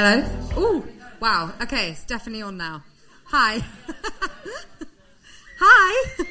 [0.00, 0.24] Hello?
[0.54, 0.86] Oh,
[1.18, 1.52] wow.
[1.60, 2.84] Okay, it's definitely on now.
[3.24, 3.58] Hi.
[5.58, 6.24] Hi.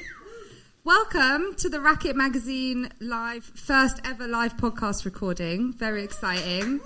[0.85, 5.73] Welcome to the Racquet Magazine live, first ever live podcast recording.
[5.73, 6.79] Very exciting.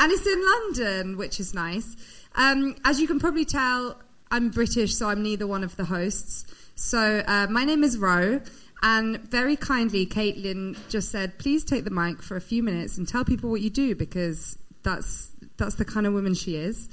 [0.00, 1.94] And it's in London, which is nice.
[2.34, 6.46] Um, as you can probably tell, I'm British, so I'm neither one of the hosts.
[6.74, 8.40] So uh, my name is Ro.
[8.82, 13.06] And very kindly, Caitlin just said, please take the mic for a few minutes and
[13.06, 15.27] tell people what you do because that's
[15.58, 16.88] that's the kind of woman she is.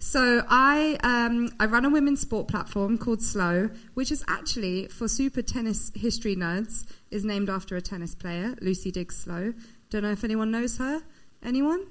[0.00, 5.08] So I um, I run a women's sport platform called Slowe, which is actually for
[5.08, 9.54] super tennis history nerds, is named after a tennis player, Lucy Diggs Slowe.
[9.90, 11.02] Don't know if anyone knows her.
[11.42, 11.86] Anyone?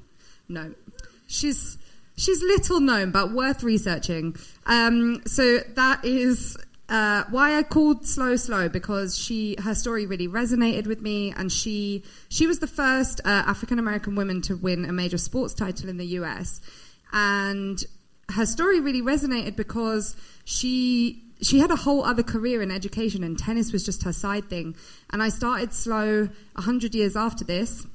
[0.48, 0.74] No.
[1.28, 1.78] She's
[2.16, 4.38] she's little known, but worth researching.
[4.66, 6.58] Um, so that is
[6.90, 11.52] uh, why I called Slowe Slowe because she her story really resonated with me, and
[11.52, 15.90] she she was the first uh, African American woman to win a major sports title
[15.90, 16.62] in the U.S.
[17.12, 17.84] and
[18.32, 20.16] her story really resonated because
[20.46, 24.50] she she had a whole other career in education, and tennis was just her side
[24.50, 24.76] thing.
[25.10, 27.86] And I started Slowe a hundred years after this,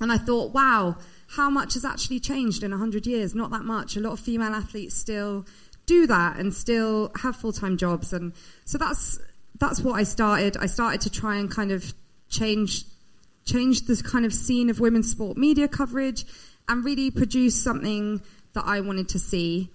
[0.00, 0.96] and I thought, wow,
[1.28, 3.34] how much has actually changed in a hundred years?
[3.34, 3.96] Not that much.
[3.96, 5.46] A lot of female athletes still
[5.86, 8.12] do that and still have full time jobs.
[8.12, 8.32] And
[8.64, 9.18] so that's
[9.58, 10.56] that's what I started.
[10.56, 11.94] I started to try and kind of
[12.28, 12.84] change
[13.44, 16.24] change the kind of scene of women's sport media coverage
[16.68, 18.22] and really produce something
[18.54, 19.70] that I wanted to see.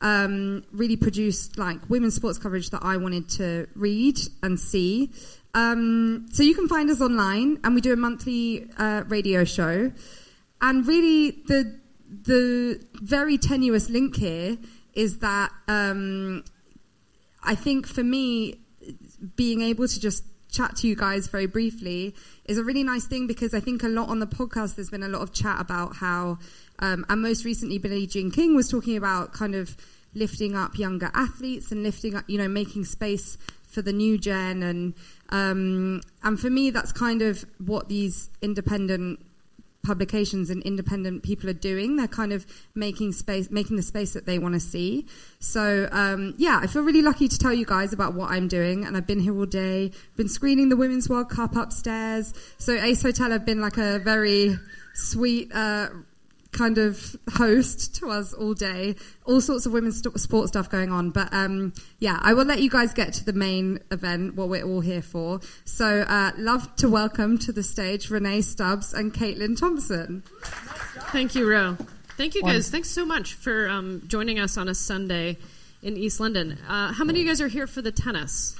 [0.00, 5.10] Um, really produce like women's sports coverage that I wanted to read and see.
[5.54, 9.92] Um, so you can find us online, and we do a monthly uh, radio show.
[10.60, 11.78] And really, the
[12.22, 14.58] the very tenuous link here
[14.94, 16.44] is that um,
[17.42, 18.60] I think for me,
[19.36, 23.26] being able to just chat to you guys very briefly is a really nice thing
[23.26, 25.96] because I think a lot on the podcast there's been a lot of chat about
[25.96, 26.38] how,
[26.78, 29.76] um, and most recently Billie Jean King was talking about kind of
[30.14, 34.62] lifting up younger athletes and lifting up, you know, making space for the new gen
[34.62, 34.94] and
[35.30, 39.18] um, and for me that's kind of what these independent
[39.84, 41.96] publications and independent people are doing.
[41.96, 45.06] They're kind of making space, making the space that they want to see.
[45.38, 48.84] So um, yeah, I feel really lucky to tell you guys about what I'm doing,
[48.84, 49.92] and I've been here all day.
[50.16, 52.32] Been screening the Women's World Cup upstairs.
[52.58, 54.56] So Ace Hotel have been like a very
[54.94, 55.52] sweet.
[55.54, 55.88] Uh,
[56.54, 58.96] kind of host to us all day.
[59.26, 61.10] All sorts of women's st- sport stuff going on.
[61.10, 64.64] But um, yeah, I will let you guys get to the main event, what we're
[64.64, 65.40] all here for.
[65.64, 70.22] So, uh, love to welcome to the stage Renee Stubbs and Caitlin Thompson.
[71.12, 71.76] Thank you, Ro.
[72.16, 72.70] Thank you, guys.
[72.70, 75.36] Thanks so much for um, joining us on a Sunday
[75.82, 76.58] in East London.
[76.68, 78.56] Uh, how many of you guys are here for the tennis?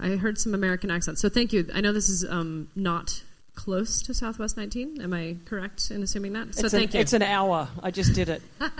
[0.00, 1.68] I heard some American accents, so thank you.
[1.74, 3.22] I know this is um, not
[3.58, 5.02] close to Southwest 19.
[5.02, 6.54] Am I correct in assuming that?
[6.54, 7.00] So it's thank an, you.
[7.00, 7.68] It's an hour.
[7.82, 8.40] I just did it.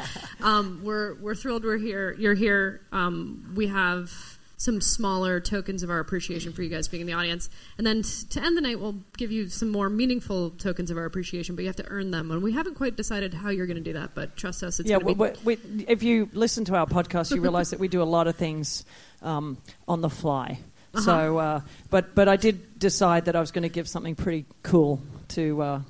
[0.42, 2.14] um, we're we're thrilled we're here.
[2.18, 2.82] You're here.
[2.92, 4.12] Um, we have
[4.58, 7.48] some smaller tokens of our appreciation for you guys being in the audience,
[7.78, 10.98] and then t- to end the night, we'll give you some more meaningful tokens of
[10.98, 11.56] our appreciation.
[11.56, 13.82] But you have to earn them, and we haven't quite decided how you're going to
[13.82, 14.14] do that.
[14.14, 14.98] But trust us, it's yeah.
[14.98, 18.02] going to We, we, if you listen to our podcast, you realize that we do
[18.02, 18.84] a lot of things
[19.22, 20.58] um, on the fly.
[20.94, 21.00] Uh-huh.
[21.04, 21.60] So, uh,
[21.90, 25.60] but but I did decide that I was going to give something pretty cool to
[25.62, 25.80] uh,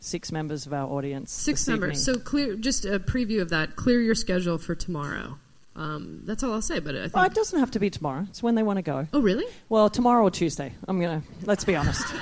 [0.00, 1.32] six members of our audience.
[1.32, 2.04] Six members.
[2.04, 2.54] So clear.
[2.56, 3.76] Just a preview of that.
[3.76, 5.38] Clear your schedule for tomorrow.
[5.74, 6.80] Um, that's all I'll say.
[6.80, 7.14] But I think.
[7.16, 8.26] Well, it doesn't have to be tomorrow.
[8.28, 9.06] It's when they want to go.
[9.12, 9.46] oh, really?
[9.68, 10.72] Well, tomorrow or Tuesday.
[10.86, 11.22] I'm gonna.
[11.44, 12.04] Let's be honest.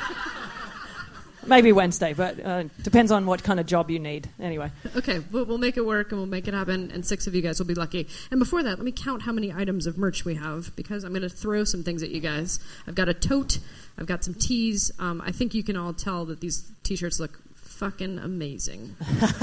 [1.47, 4.29] Maybe Wednesday, but uh, depends on what kind of job you need.
[4.39, 7.35] Anyway, Okay, we'll, we'll make it work and we'll make it happen, and six of
[7.35, 8.07] you guys will be lucky.
[8.31, 11.13] And before that, let me count how many items of merch we have because I'm
[11.13, 12.61] going to throw some things at you guys.
[12.87, 13.59] I've got a tote,
[13.99, 14.91] I've got some tees.
[14.99, 17.41] Um, I think you can all tell that these t shirts look
[17.81, 18.95] fucking amazing.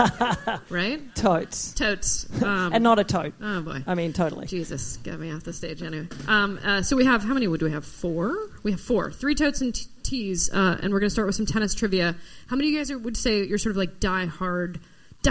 [0.70, 1.02] right?
[1.16, 2.28] totes Totes.
[2.44, 3.34] Um, and not a tote.
[3.42, 3.84] oh, boy.
[3.88, 4.46] I mean, totally.
[4.46, 6.08] Jesus, get me off the stage anyway.
[6.28, 7.84] Um, uh, so we have how many would we have?
[7.84, 8.36] Four.
[8.64, 11.36] We have four, three totes and t- tees, uh, and we're going to start with
[11.36, 12.16] some tennis trivia.
[12.48, 14.80] How many of you guys are, would say you're sort of like die hard,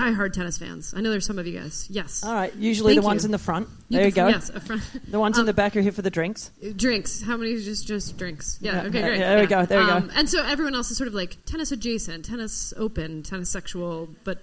[0.00, 0.94] die hard tennis fans?
[0.96, 1.86] I know there's some of you guys.
[1.90, 2.22] Yes.
[2.24, 2.54] All right.
[2.56, 3.28] Usually Thank the ones you.
[3.28, 3.68] in the front.
[3.90, 4.28] There you can- go.
[4.30, 4.82] Yes, a front.
[5.10, 6.50] The ones in the back are here for the drinks.
[6.76, 7.22] Drinks.
[7.22, 8.58] How many is just just drinks?
[8.60, 8.82] Yeah.
[8.82, 8.98] Yeah, okay.
[9.00, 9.18] yeah, Great.
[9.20, 9.92] yeah, there we go, there we go.
[9.96, 14.08] Um, And so everyone else is sort of like tennis adjacent, tennis open, tennis sexual,
[14.24, 14.38] but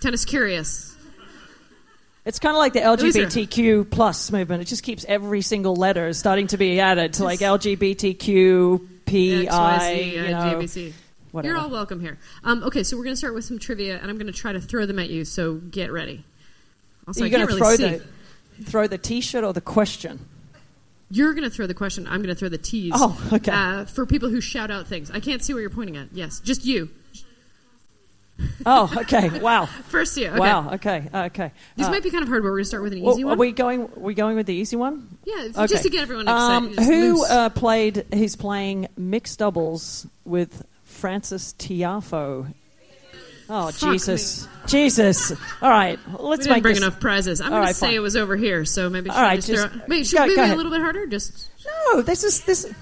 [0.00, 0.96] tennis curious.
[2.24, 2.80] It's kind of like the?
[2.80, 4.62] LGBTQ plus movement.
[4.62, 9.92] It just keeps every single letter starting to be added to like LGBTQ, P, I,
[9.92, 10.66] you know.
[11.32, 11.52] Whatever.
[11.54, 12.18] You're all welcome here.
[12.44, 14.52] Um, okay, so we're going to start with some trivia, and I'm going to try
[14.52, 15.24] to throw them at you.
[15.24, 16.24] So get ready.
[17.08, 17.98] Also, Are you going to really throw see.
[18.58, 20.26] the throw the T-shirt or the question?
[21.10, 22.06] You're going to throw the question.
[22.06, 22.92] I'm going to throw the tease.
[22.94, 23.50] Oh, okay.
[23.52, 26.08] Uh, for people who shout out things, I can't see where you're pointing at.
[26.12, 26.88] Yes, just you.
[28.64, 29.38] Oh, okay.
[29.40, 29.66] Wow.
[29.88, 30.28] First you.
[30.28, 30.38] Okay.
[30.38, 30.70] Wow.
[30.74, 31.08] Okay.
[31.12, 31.52] Okay.
[31.76, 33.14] This Uh, might be kind of hard, but we're going to start with an well,
[33.14, 33.38] easy Are one.
[33.38, 33.82] we going?
[33.82, 35.06] Are we going with the easy one?
[35.24, 35.66] yeah, Okay.
[35.66, 36.78] just to get everyone excited.
[36.78, 38.06] Um, who uh, played?
[38.12, 40.64] He's playing mixed doubles with
[41.02, 42.54] Frances Tiafoe.
[43.50, 44.46] Oh Fuck Jesus!
[44.68, 45.32] Jesus!
[45.60, 46.82] All right, let's we didn't make bring this.
[46.84, 47.40] enough prizes.
[47.40, 47.96] I'm going right, to say fine.
[47.96, 50.46] it was over here, so maybe All right, just, just- wait, should go- we go
[50.46, 51.06] be a little bit harder?
[51.08, 52.72] Just No, this is this.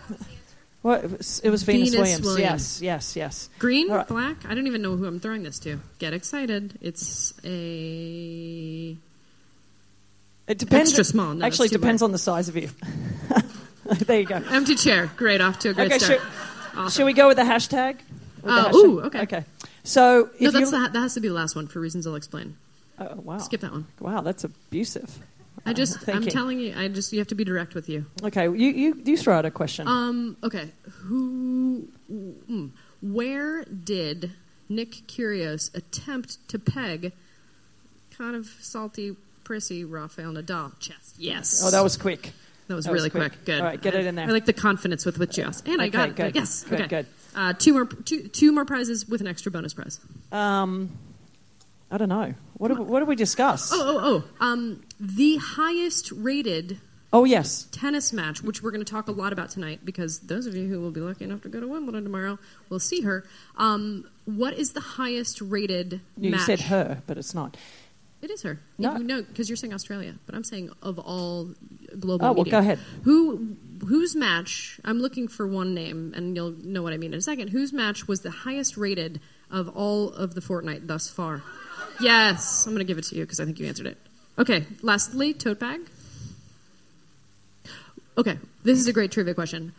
[0.82, 2.24] What it was, it was Venus, Venus Williams.
[2.26, 2.82] Williams.
[2.82, 3.50] Yes, yes, yes.
[3.58, 4.06] green, right.
[4.06, 4.36] black.
[4.46, 5.80] I don't even know who I'm throwing this to.
[5.98, 6.78] Get excited!
[6.82, 8.96] It's a
[10.46, 10.90] It depends.
[10.90, 11.34] Extra small.
[11.34, 12.06] No, Actually, depends wide.
[12.08, 12.68] on the size of you.
[14.06, 14.36] there you go.
[14.50, 15.10] empty chair.
[15.16, 16.20] Great, off to a great Okay, start.
[16.20, 16.28] should,
[16.76, 16.90] Awesome.
[16.90, 17.96] should we go with the hashtag?
[18.36, 18.74] With the Uh, hashtag?
[18.74, 19.20] ooh, okay.
[19.22, 19.44] Okay.
[19.84, 22.06] So if No, that's you, the, that has to be the last one for reasons
[22.06, 22.56] I'll explain.
[22.98, 23.38] oh, wow.
[23.38, 23.86] Skip that one.
[24.00, 25.18] Wow, that's abusive.
[25.66, 26.30] I just, I'm thinking.
[26.30, 28.06] telling you, I just, you have to be direct with you.
[28.22, 29.86] Okay, you, you, you throw out a question.
[29.86, 30.70] Um, okay.
[31.02, 32.70] Who, mm,
[33.02, 34.32] where did
[34.70, 37.12] Nick Kyrgios attempt to peg
[38.16, 41.16] kind of salty, prissy Rafael Nadal chest?
[41.18, 41.62] Yes.
[41.64, 42.32] oh, that was quick.
[42.70, 43.32] That was that was really quick.
[43.32, 43.44] quick.
[43.46, 43.58] Good.
[43.60, 44.26] All right, get it in there.
[44.28, 45.66] I like the confidence with which you asked.
[45.66, 46.16] And I Okay, got it.
[46.16, 46.34] good.
[46.36, 46.62] Yes.
[46.62, 46.88] Good, okay.
[46.88, 47.06] good.
[47.34, 49.98] Uh, two more, two, two more prizes with an extra bonus prize.
[50.30, 50.96] Um,
[51.90, 52.34] I don't know.
[52.58, 53.72] What do, what did we discuss?
[53.74, 54.44] Oh, oh, oh.
[54.46, 56.78] Um, the highest rated
[57.12, 57.66] Oh, yes.
[57.72, 60.68] tennis match, which we're going to talk a lot about tonight, because those of you
[60.68, 62.38] who will be lucky enough to go to Wimbledon tomorrow
[62.68, 63.24] will see her.
[63.56, 66.42] Um, what is the highest rated You match?
[66.42, 67.56] said her, but it's not.
[68.22, 68.60] It is her.
[68.76, 68.96] No.
[68.98, 71.50] no, because you're saying Australia, but I'm saying of all
[71.98, 72.26] global.
[72.26, 72.50] Oh, well, media.
[72.52, 72.78] go ahead.
[73.04, 73.56] Who,
[73.86, 74.78] whose match?
[74.84, 77.48] I'm looking for one name, and you'll know what I mean in a second.
[77.48, 79.20] Whose match was the highest rated
[79.50, 81.42] of all of the fortnight thus far?
[82.00, 83.96] Yes, I'm going to give it to you because I think you answered it.
[84.38, 84.66] Okay.
[84.82, 85.80] Lastly, tote bag.
[88.18, 89.72] Okay, this is a great trivia question.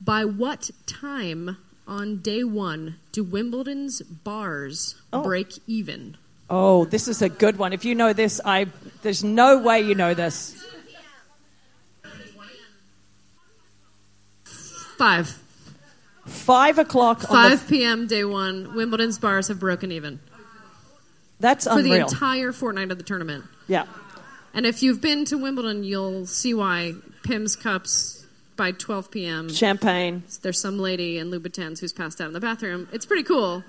[0.00, 5.22] By what time on day one do Wimbledon's bars Oh.
[5.22, 6.16] break even?
[6.50, 7.72] Oh, this is a good one.
[7.72, 8.66] If you know this, I
[9.02, 10.60] there's no way you know this.
[14.96, 15.40] Five.
[16.26, 18.06] Five o'clock on the, 5 p.m.
[18.06, 20.20] day one, Wimbledon's bars have broken even
[21.38, 23.44] That's for the entire fortnight of the tournament.
[23.66, 23.84] yeah.
[24.54, 26.94] And if you've been to Wimbledon, you'll see why
[27.24, 28.24] Pimm's cups
[28.56, 29.48] by 12 p.m.
[29.52, 30.22] Champagne.
[30.42, 32.88] There's some lady in Louboutins who's passed out in the bathroom.
[32.92, 33.64] It's pretty cool.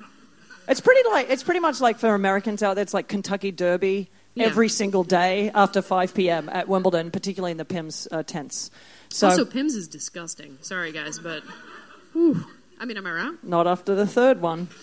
[0.68, 2.82] It's pretty like it's pretty much like for Americans out there.
[2.84, 4.46] It's like Kentucky Derby Yeah.
[4.46, 6.50] every single day after 5 p.m.
[6.50, 8.72] at Wimbledon, particularly in the Pimm's uh, tents.
[9.10, 10.58] So also, Pimm's is disgusting.
[10.62, 11.44] Sorry, guys, but.
[12.14, 12.46] Whew.
[12.80, 13.38] I mean, am I wrong?
[13.44, 14.68] not after the third one.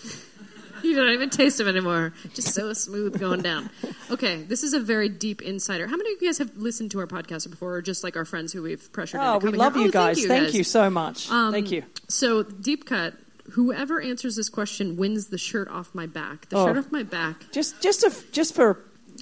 [0.81, 2.11] You don't even taste them anymore.
[2.33, 3.69] Just so smooth going down.
[4.11, 5.87] Okay, this is a very deep insider.
[5.87, 8.25] How many of you guys have listened to our podcast before, or just like our
[8.25, 9.21] friends who we've pressured?
[9.23, 9.83] Oh, into we coming love here?
[9.83, 10.17] you Oh, guys.
[10.17, 10.55] Thank you, Thank guys.
[10.55, 11.31] you so much.
[11.31, 11.83] Um, Thank you.
[12.09, 13.13] So, deep cut.
[13.51, 16.47] Whoever answers this question wins the shirt off my back.
[16.49, 16.67] The Oh.
[16.67, 17.51] shirt off my back.
[17.51, 18.79] Just just to, just for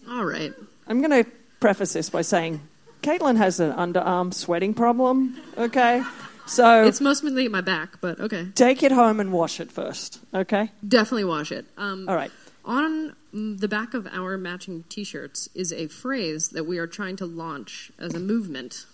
[0.10, 0.54] All right.
[0.88, 2.62] I'm going to preface this by saying
[3.02, 5.38] Caitlin has an underarm sweating problem.
[5.58, 6.04] Okay,
[6.46, 8.48] so It's mostly my back, but okay.
[8.56, 10.20] take it home and wash it first.
[10.34, 10.72] Okay.
[10.88, 11.66] Definitely wash it.
[11.78, 12.32] Um, All right.
[12.64, 17.16] On mm, the back of our matching T-shirts is a phrase that we are trying
[17.18, 18.86] to launch as a movement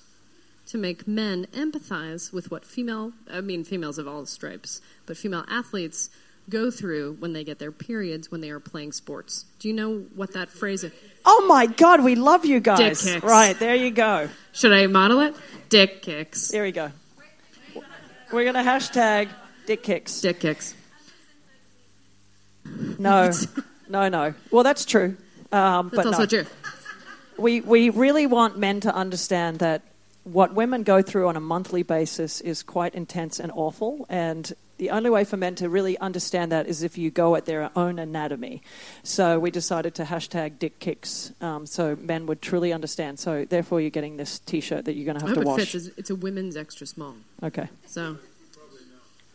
[0.67, 5.45] to make men empathize with what female, I mean females of all stripes, but female
[5.49, 6.09] athletes
[6.49, 9.45] go through when they get their periods when they are playing sports.
[9.59, 10.91] Do you know what that phrase is?
[11.25, 13.03] Oh my God, we love you guys.
[13.03, 13.23] Dick kicks.
[13.25, 14.29] Right there, you go.
[14.53, 15.35] Should I model it?
[15.69, 16.49] Dick kicks.
[16.49, 16.91] There we go.
[18.31, 19.29] We're going to hashtag
[19.65, 20.19] dick kicks.
[20.21, 20.73] Dick kicks.
[22.99, 23.31] No,
[23.89, 24.33] no, no.
[24.51, 25.15] Well, that's true.
[25.51, 26.25] Um, That's but also no.
[26.25, 26.45] true.
[27.37, 29.81] We, we really want men to understand that
[30.27, 34.05] what women go through on a monthly basis is quite intense and awful.
[34.09, 37.45] And the only way for men to really understand that is if you go at
[37.45, 38.61] their own anatomy.
[39.03, 43.19] So we decided to hashtag dick kicks um, so men would truly understand.
[43.19, 45.59] So therefore, you're getting this t shirt that you're going to have to it wash.
[45.61, 45.75] fits.
[45.75, 47.15] It's- It's a women's extra small.
[47.41, 47.69] Okay.
[47.87, 48.17] So,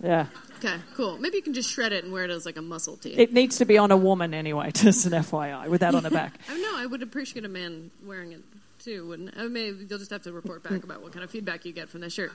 [0.03, 0.27] Yeah.
[0.59, 1.17] okay, cool.
[1.19, 3.11] Maybe you can just shred it and wear it as like a muscle tee.
[3.15, 6.11] It needs to be on a woman anyway, just an FYI, with that on the
[6.11, 6.35] back.
[6.49, 6.73] I know.
[6.77, 8.43] I would appreciate a man wearing it
[8.83, 9.35] too, wouldn't?
[9.37, 12.13] You'll just have to report back about what kind of feedback you get from this
[12.13, 12.33] shirt.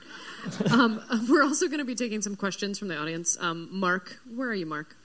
[0.70, 3.36] Um, we're also going to be taking some questions from the audience.
[3.40, 4.96] Um, Mark, where are you, Mark?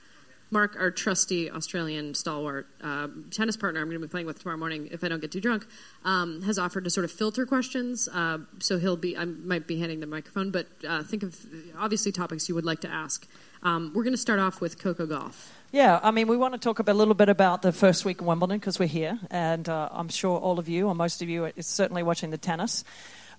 [0.52, 4.58] Mark, our trusty Australian stalwart uh, tennis partner, I'm going to be playing with tomorrow
[4.58, 5.66] morning if I don't get too drunk,
[6.06, 8.08] um, has offered to sort of filter questions.
[8.08, 11.36] Uh, so he'll be, I might be handing the microphone, but uh, think of
[11.78, 13.28] obviously topics you would like to ask.
[13.64, 15.50] Um, we're going to start off with Coco Gauff.
[15.74, 18.28] Yeah, I mean, we want to talk a, little bit about the first week in
[18.28, 21.46] Wimbledon because we're here, and uh, I'm sure all of you, or most of you,
[21.46, 22.84] is certainly watching the tennis.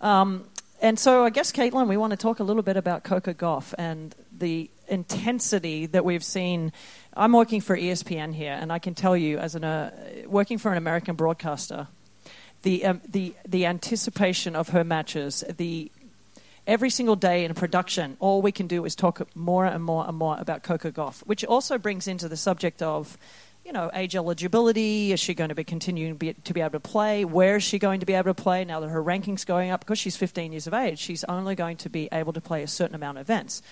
[0.00, 0.48] Um,
[0.82, 3.72] and so, I guess, Caitlin, we want to talk a little bit about Coco Gauff
[3.78, 6.72] and the intensity that we've seen.
[7.16, 9.92] I'm working for ESPN here, and I can tell you, as an uh,
[10.26, 11.86] working for an American broadcaster,
[12.62, 15.92] the um, the the anticipation of her matches, the
[16.66, 20.16] every single day in production, all we can do is talk more and more and
[20.16, 23.18] more about Coco Gauff, which also brings into the subject of,
[23.64, 25.12] you know, age eligibility.
[25.12, 27.24] Is she going to be continuing to be, to be able to play?
[27.24, 29.80] Where is she going to be able to play now that her ranking's going up?
[29.80, 32.68] Because she's 15 years of age, she's only going to be able to play a
[32.68, 33.62] certain amount of events.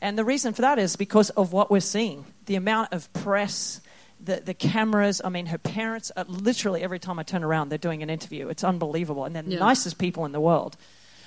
[0.00, 3.80] And the reason for that is because of what we're seeing the amount of press.
[4.22, 7.78] The, the cameras, I mean, her parents, are literally every time I turn around, they're
[7.78, 8.48] doing an interview.
[8.48, 9.24] It's unbelievable.
[9.24, 10.78] And they're the nicest people in the world.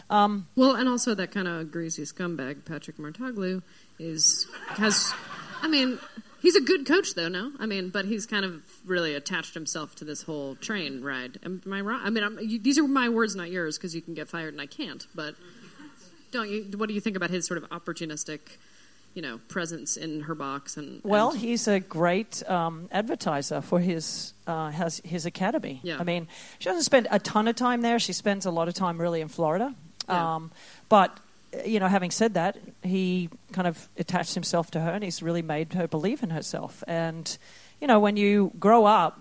[0.09, 3.61] Well, and also that kind of greasy scumbag Patrick Mouratoglou
[3.99, 5.13] is has.
[5.61, 5.99] I mean,
[6.41, 7.27] he's a good coach, though.
[7.27, 11.39] No, I mean, but he's kind of really attached himself to this whole train ride.
[11.43, 12.01] Am, I wrong?
[12.03, 14.61] I mean, you, these are my words, not yours, because you can get fired and
[14.61, 15.05] I can't.
[15.15, 15.35] But
[16.31, 16.63] don't you?
[16.77, 18.39] What do you think about his sort of opportunistic,
[19.13, 20.77] you know, presence in her box?
[20.77, 25.79] And Well, and- he's a great um, advertiser for his uh, has his academy.
[25.83, 25.97] Yeah.
[25.99, 26.27] I mean,
[26.59, 27.99] she doesn't spend a ton of time there.
[27.99, 29.75] She spends a lot of time really in Florida.
[30.07, 30.35] Yeah.
[30.35, 30.51] Um,
[30.89, 31.19] but
[31.53, 35.21] uh, you know, having said that, he kind of attached himself to her, and he's
[35.23, 36.83] really made her believe in herself.
[36.87, 37.37] And
[37.81, 39.19] you know, when you grow up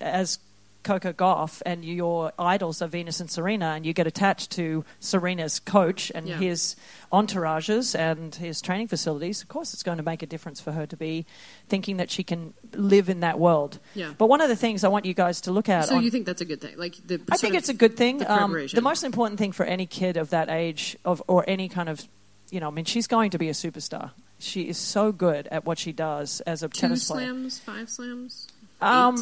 [0.00, 0.38] as
[0.82, 5.60] Coco Gauff and your idols are Venus and Serena, and you get attached to Serena's
[5.60, 6.38] coach and Yeah.
[6.38, 6.76] his
[7.12, 10.86] entourages and his training facilities, of course, it's going to make a difference for her
[10.86, 11.26] to be
[11.68, 13.78] thinking that she can live in that world.
[13.94, 14.12] Yeah.
[14.16, 15.88] But one of the things I want you guys to look at.
[15.88, 16.76] so on- you think that's a good thing?
[16.76, 18.18] Like the I think it's a good thing.
[18.18, 21.68] the Um, the most important thing for any kid of that age, of or any
[21.68, 22.06] kind of,
[22.50, 24.10] you know, I mean, she's going to be a superstar.
[24.38, 27.26] She is so good at what she does as a two tennis player.
[27.26, 28.48] Two slams, five slams.
[28.80, 29.16] Um.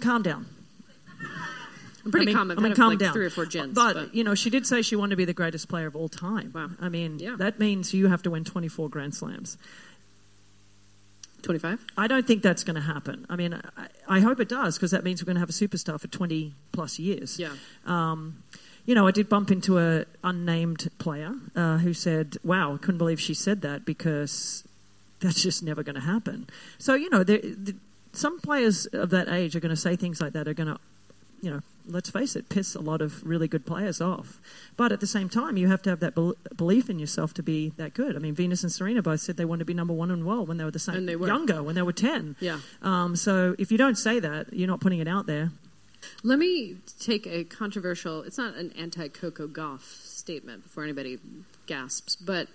[0.00, 0.46] Calm down.
[2.04, 2.50] I'm pretty I mean, calm.
[2.50, 3.12] I've I mean, calm like down.
[3.12, 5.26] three or four gins, But, but- you know, she did say she wanted to be
[5.26, 6.50] the greatest player of all time.
[6.54, 6.70] Wow.
[6.80, 7.36] I mean, Yeah.
[7.38, 9.58] that means you have to win 24 Grand Slams.
[11.42, 11.82] Twenty-five.
[11.96, 13.24] I don't think that's going to happen.
[13.30, 15.52] I mean, I, I hope it does because that means we're going to have a
[15.54, 17.38] superstar for 20 plus years.
[17.38, 17.52] Yeah.
[17.86, 18.42] Um,
[18.84, 22.98] you know, I did bump into a unnamed player uh, who said, "Wow, I couldn't
[22.98, 24.64] believe she said that because
[25.20, 26.46] that's just never going to happen."
[26.78, 27.74] So you know, there, the,
[28.12, 30.46] some players of that age are going to say things like that.
[30.46, 30.78] Are going to,
[31.40, 34.40] you know, let's face it, piss a lot of really good players off.
[34.76, 37.42] But at the same time, you have to have that bel- belief in yourself to
[37.42, 38.16] be that good.
[38.16, 40.26] I mean, Venus and Serena both said they wanted to be number one in the
[40.26, 41.26] world when they were the same were.
[41.26, 42.36] younger, when they were ten.
[42.40, 42.60] Yeah.
[42.82, 45.50] Um, so if you don't say that, you're not putting it out there.
[46.22, 51.18] Let me take a controversial, it's not an anti Coco Gauff statement before anybody
[51.66, 52.48] gasps, but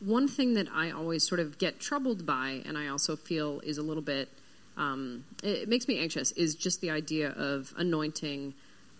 [0.00, 3.78] one thing that I always sort of get troubled by, and I also feel is
[3.78, 4.28] a little bit,
[4.78, 8.54] um, it, it makes me anxious, is just the idea of anointing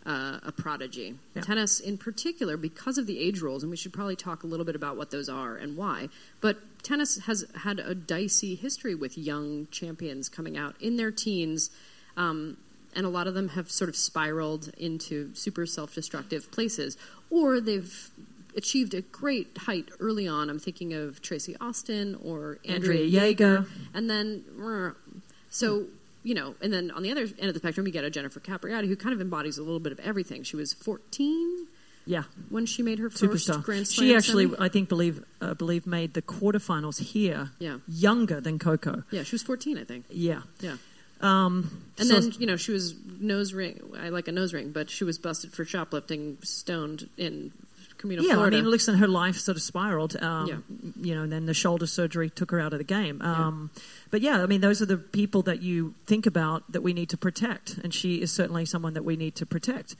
[0.04, 1.14] uh, a prodigy.
[1.34, 1.42] Yeah.
[1.42, 4.64] Tennis, in particular, because of the age rules, and we should probably talk a little
[4.66, 6.08] bit about what those are and why.
[6.40, 11.70] But tennis has had a dicey history with young champions coming out in their teens.
[12.16, 12.56] Um,
[12.96, 16.96] and a lot of them have sort of spiraled into super self-destructive places,
[17.30, 18.10] or they've
[18.56, 20.50] achieved a great height early on.
[20.50, 23.66] I'm thinking of Tracy Austin or Andrea, Andrea Jaeger.
[23.94, 24.44] and then
[25.50, 25.86] so
[26.24, 28.40] you know, and then on the other end of the spectrum, you get a Jennifer
[28.40, 30.42] Capriati who kind of embodies a little bit of everything.
[30.42, 31.66] She was 14
[32.06, 32.24] Yeah.
[32.50, 33.62] when she made her first superstar.
[33.62, 34.08] Grand Slam.
[34.08, 34.56] She actually, semi.
[34.58, 37.50] I think, believe uh, believe made the quarterfinals here.
[37.60, 37.78] Yeah.
[37.86, 39.04] Younger than Coco.
[39.10, 40.06] yeah, she was 14, I think.
[40.10, 40.42] Yeah.
[40.60, 40.76] Yeah.
[41.20, 43.80] Um, And so- then, you know, she was nose ring.
[43.98, 47.52] I like a nose ring, but she was busted for shoplifting, stoned in
[48.04, 48.56] Yeah, Florida.
[48.56, 50.16] I mean, listen, her life sort of spiraled.
[50.22, 50.56] Um, Yeah.
[51.00, 53.20] You know, and then the shoulder surgery took her out of the game.
[53.22, 53.70] Um,
[54.10, 57.10] But yeah, I mean, those are the people that you think about that we need
[57.10, 59.96] to protect, and she is certainly someone that we need to protect.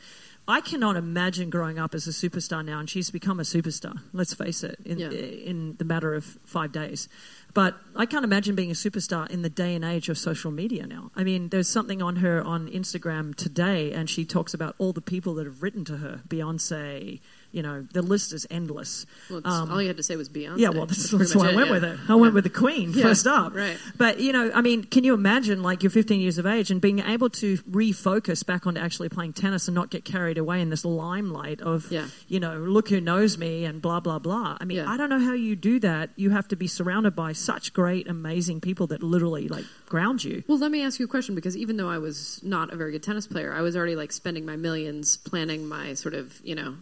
[0.50, 4.00] I cannot imagine growing up as a superstar now, and she's become a superstar.
[4.14, 5.10] Let's face it, in, Yeah.
[5.10, 7.06] in the matter of five days.
[7.52, 10.86] But I can't imagine being a superstar in the day and age of social media
[10.86, 11.10] now.
[11.14, 15.02] I mean, there's something on her on Instagram today, and she talks about all the
[15.02, 16.22] people that have written to her.
[16.28, 17.20] Beyonce,
[17.52, 19.06] you know, the list is endless.
[19.30, 20.58] well, Um, all you had to say was Beyonce.
[20.58, 21.98] yeah, well, that's, pretty that's why I went with it.
[22.08, 22.34] I went Yeah.
[22.34, 23.54] with the Queen Yeah, first up.
[23.54, 23.78] right.
[23.96, 26.80] But, you know, I mean, can you imagine, like, you're 15 years of age and
[26.80, 30.70] being able to refocus back onto actually playing tennis and not get carried away in
[30.70, 31.90] this limelight of,
[32.28, 34.56] you know, look who knows me and blah, blah, blah.
[34.60, 34.80] I mean.
[34.80, 36.10] I don't know how you do that.
[36.16, 40.42] You have to be surrounded by such great, amazing people that literally, like, ground you.
[40.46, 42.92] Well, let me ask you a question because even though I was not a very
[42.92, 46.54] good tennis player, I was already like spending my millions planning my sort of, you
[46.54, 46.74] know,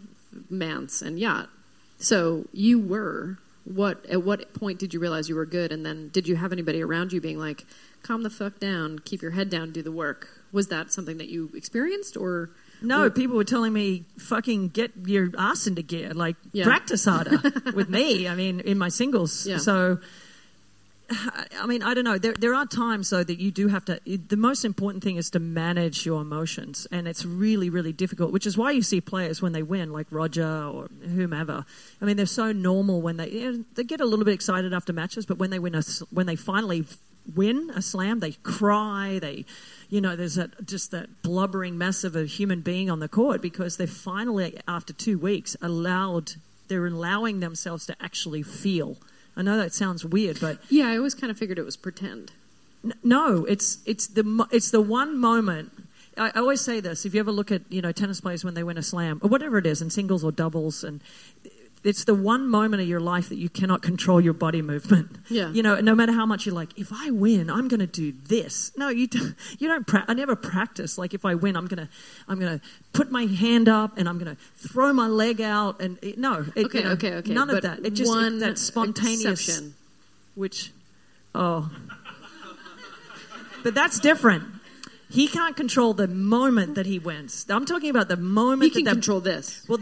[0.51, 1.49] manse and yacht.
[1.99, 6.09] So you were what at what point did you realize you were good and then
[6.13, 7.65] did you have anybody around you being like
[8.03, 10.29] calm the fuck down, keep your head down, do the work?
[10.53, 12.51] Was that something that you experienced or
[12.81, 16.15] No, people were telling me, fucking get your ass into gear.
[16.15, 16.65] Like, Yeah.
[16.65, 17.41] practice harder
[17.75, 18.29] with me.
[18.29, 19.47] I mean, in my singles.
[19.47, 19.57] Yeah.
[19.59, 19.99] So,
[21.09, 22.19] I mean, I don't know.
[22.19, 24.01] There, there are times, though, that you do have to.
[24.05, 26.87] The most important thing is to manage your emotions.
[26.91, 30.09] And it's really, really difficult, which is why you see players when they win, like
[30.11, 31.65] Roger or whomever.
[32.01, 33.31] I mean, they're so normal when they.
[33.31, 35.83] You know, they get a little bit excited after matches, but when they win a,
[36.11, 36.85] when they finally
[37.35, 39.19] win a slam, they cry.
[39.21, 39.45] They,
[39.89, 43.41] you know, there's that just that blubbering mess of a human being on the court
[43.41, 46.33] because they're finally, after two weeks, allowed.
[46.69, 48.97] They're allowing themselves to actually feel.
[49.37, 52.33] I know that sounds weird, but Yeah, I always kind of figured it was pretend.
[52.85, 55.73] N- No, it's it's the it's the one moment.
[56.17, 58.55] I I always say this: if you ever look at you know tennis players when
[58.55, 61.01] they win a slam or whatever it is, in singles or doubles, and
[61.87, 65.19] it's the one moment of your life that you cannot control your body movement.
[65.29, 65.51] Yeah.
[65.51, 68.13] You know, no matter how much you're like, if I win, I'm going to do
[68.25, 68.73] this.
[68.77, 69.87] No, you don't, you don't.
[69.87, 70.99] Pra- I never practice.
[70.99, 71.89] Like if I win, I'm gonna
[72.29, 72.61] I'm gonna
[72.93, 76.45] put my hand up and I'm gonna throw my leg out and it, no.
[76.55, 77.33] It, Okay, you know, okay, okay.
[77.33, 77.87] None but of that.
[77.87, 79.75] It just it- one that spontaneous exception.
[80.35, 80.73] which,
[81.35, 81.71] oh.
[83.63, 84.45] but that's different.
[85.09, 87.47] He can't control the moment that he wins.
[87.49, 89.65] I'm talking about the moment He can that that, control this.
[89.69, 89.79] Well,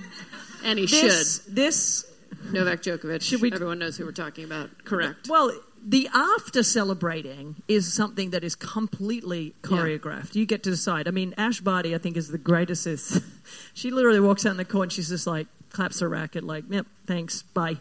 [0.64, 1.55] And he this, should.
[1.55, 2.05] this,
[2.50, 3.22] Novak Djokovic.
[3.22, 4.70] Should we- Everyone knows who we're talking about.
[4.85, 5.29] Correct.
[5.29, 5.53] well,
[5.87, 10.35] the after celebrating is something that is completely choreographed.
[10.35, 11.07] You get to decide.
[11.07, 12.87] I mean, Ash Barty, I think, is the greatest.
[12.87, 13.20] Is
[13.74, 16.64] she literally walks out in the court and she's just like claps her racket, like,
[16.70, 17.77] "Yep, thanks, bye."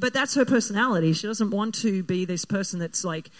[0.00, 1.12] But that's her personality.
[1.12, 3.30] She doesn't want to be this person that's like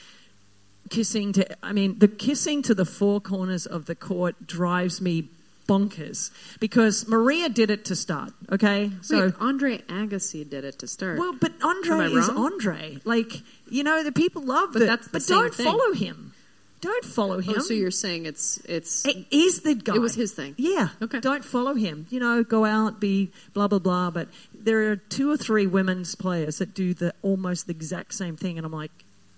[0.90, 5.28] kissing to i mean the kissing to the four corners of the court drives me
[5.72, 6.30] bonkers
[6.60, 11.18] because maria did it to start okay so Wait, Andre Agassi did it to start.
[11.18, 12.36] well but andre is wrong?
[12.46, 13.32] andre like
[13.70, 15.66] you know the people love But it that's the but don't thing.
[15.66, 16.32] follow him
[16.82, 19.94] don't follow oh, him oh, so you're saying it's it's He- He's the guy.
[19.94, 20.56] It was his thing.
[20.58, 20.88] Yeah.
[21.00, 21.20] Okay.
[21.20, 22.06] Don't follow him.
[22.10, 24.10] You know, go out, be blah blah blah.
[24.10, 28.36] But there are two or three women's players that do the almost the exact same
[28.36, 28.90] thing, and I'm like,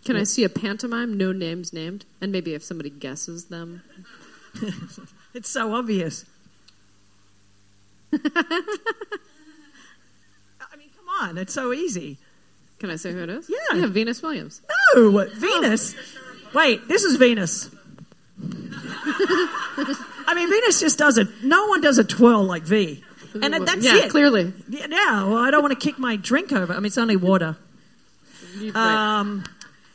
[0.07, 1.19] Can I see a pantomime?
[1.19, 3.83] No names named, and maybe if somebody guesses them.
[5.35, 6.25] it's so obvious.
[8.13, 8.19] I
[10.79, 12.19] mean, come on, it's so easy.
[12.79, 13.49] Can I say who it is?
[13.51, 13.77] Yeah.
[13.79, 14.61] yeah, Venus Williams.
[14.95, 15.95] No, Venus.
[16.55, 17.71] Wait, this is Venus.
[20.27, 21.29] I mean, Venus just does it.
[21.43, 23.03] No one does a twirl like V,
[23.35, 24.11] and that's yeah, it.
[24.11, 24.53] clearly.
[24.69, 26.73] Yeah, yeah, well, I don't want to kick my drink over.
[26.73, 27.57] I mean, it's only water.
[28.75, 29.45] Um,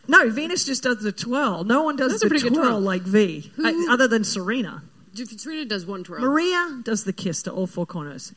[0.08, 1.64] no, Venus just does the twirl.
[1.64, 2.80] No one does That's a the twirl twirl.
[2.82, 4.84] like V, uh, other than Serena.
[5.14, 6.22] Serena does one twirl.
[6.22, 8.34] Maria does the kiss to all four corners.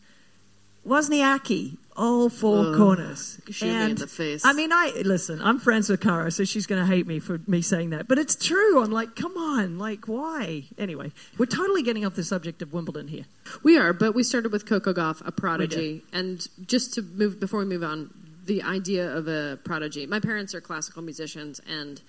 [0.87, 3.41] Wozniacki, all four Ugh, corners.
[3.51, 4.45] shoot me in the face.
[4.45, 5.41] I mean, I listen.
[5.41, 8.09] I'm friends with Caro, so she's going to hate me for me saying that.
[8.09, 8.83] But it's true.
[8.83, 10.65] I'm like, come on, like, why?
[10.79, 13.27] Anyway, we're totally getting off the subject of Wimbledon here.
[13.63, 17.61] We are, but we started with Coco Gauff, a prodigy, and just to move before
[17.61, 18.13] we move on,
[18.45, 20.05] the idea of a prodigy.
[20.07, 22.03] My parents are classical musicians, and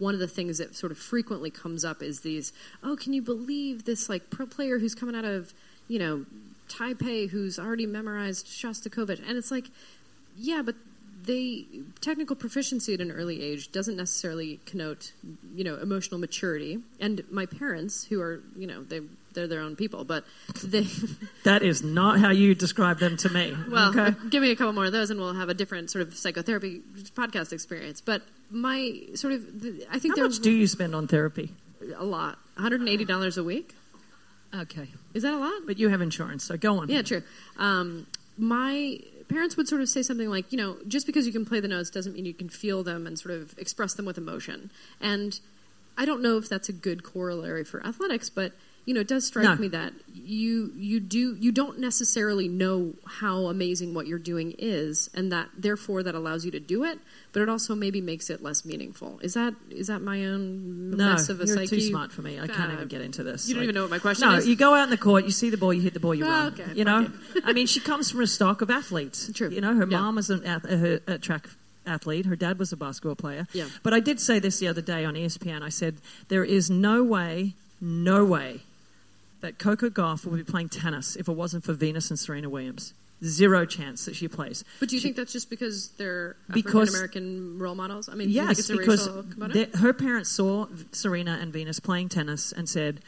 [0.00, 3.22] one of the things that sort of frequently comes up is these, oh, can you
[3.22, 5.54] believe this like pro player who's coming out of,
[5.86, 6.24] you know,
[6.68, 9.66] Taipei who's already memorized Shostakovich, and it's like,
[10.36, 10.74] yeah, but
[11.24, 11.66] they
[12.00, 15.12] technical proficiency at an early age doesn't necessarily connote,
[15.54, 16.78] you know, emotional maturity.
[17.00, 19.00] And my parents, who are, you know, they
[19.32, 20.24] they're their own people, but
[20.64, 20.86] they
[21.44, 23.56] That is not how you describe them to me.
[23.70, 24.16] well, okay.
[24.30, 26.80] give me a couple more of those, and we'll have a different sort of psychotherapy
[27.14, 28.00] podcast experience.
[28.00, 31.52] But my sort of, the- I think How much do you spend on therapy?
[31.96, 33.74] a lot, one hundred and eighty dollars a week.
[34.54, 35.62] Okay, Is that a lot?
[35.64, 36.88] but you have insurance, so go on.
[36.88, 37.22] Yeah, true.
[37.56, 38.06] Um,
[38.36, 38.98] my
[39.30, 41.68] parents would sort of say something like, you know, just because you can play the
[41.68, 44.70] notes doesn't mean you can feel them and sort of express them with emotion.
[45.00, 45.38] And
[45.96, 48.52] I don't know if that's a good corollary for athletics, but
[48.90, 49.54] you know, it does strike No.
[49.54, 55.08] me that you you do you don't necessarily know how amazing what you're doing is,
[55.14, 56.98] and that therefore that allows you to do it,
[57.32, 59.20] but it also maybe makes it less meaningful.
[59.22, 61.76] Is that is that my own No, mess of a you're psyche?
[61.76, 62.40] too smart for me.
[62.40, 63.48] I can't Uh, even get into this.
[63.48, 64.48] You don't Like- even know what my question no, is.
[64.48, 66.24] you go out in the court, you see the ball, you hit the ball, you
[66.24, 66.52] Oh, run.
[66.54, 69.30] okay, you know, fuck I mean, she comes from a stock of athletes.
[69.32, 69.50] True.
[69.50, 70.00] You know, her Yeah.
[70.00, 71.48] mom was an ath- a, a track
[71.86, 72.26] athlete.
[72.26, 73.46] Her dad was a basketball player.
[73.52, 73.66] Yeah.
[73.84, 75.62] But I did say this the other day on ESPN.
[75.62, 75.96] I said
[76.28, 78.60] there is no way, no way,
[79.40, 82.94] that Coco Gauff would be playing tennis if it wasn't for Venus and Serena Williams.
[83.22, 84.64] Zero chance that she plays.
[84.80, 88.08] But do you She- think that's just because they're African American role models?
[88.08, 89.06] I mean, Yes, it's a because
[89.74, 93.00] her parents saw Serena and Venus playing tennis and said,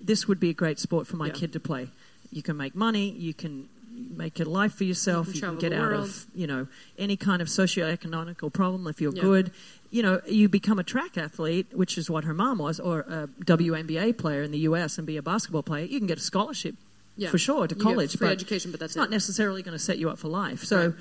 [0.00, 1.32] "This would be a great sport for my Yeah.
[1.34, 1.88] kid to play.
[2.32, 3.10] You can make money.
[3.12, 3.68] You can
[4.16, 5.28] make a life for yourself.
[5.28, 6.04] You You can can, get out world.
[6.08, 6.66] of you know
[6.98, 9.22] any kind of socioeconomical problem if you're Yeah.
[9.22, 9.52] good.
[9.90, 13.28] You know, you become a track athlete, which is what her mom was, or a
[13.44, 14.98] WNBA player in the U.S.
[14.98, 15.84] and be a basketball player.
[15.84, 16.76] You can get a scholarship
[17.16, 17.30] Yeah.
[17.30, 19.10] for sure to college, free but education, but that's it's not it.
[19.10, 20.62] necessarily going to set you up for life.
[20.64, 20.94] So Right.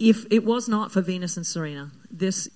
[0.00, 2.48] if it was not for Venus and Serena, this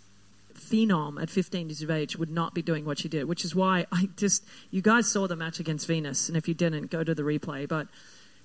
[0.54, 3.54] phenom at 15 years of age would not be doing what she did, which is
[3.54, 4.42] why I just,
[4.72, 7.68] you guys saw the match against Venus, and if you didn't, go to the replay.
[7.68, 7.86] But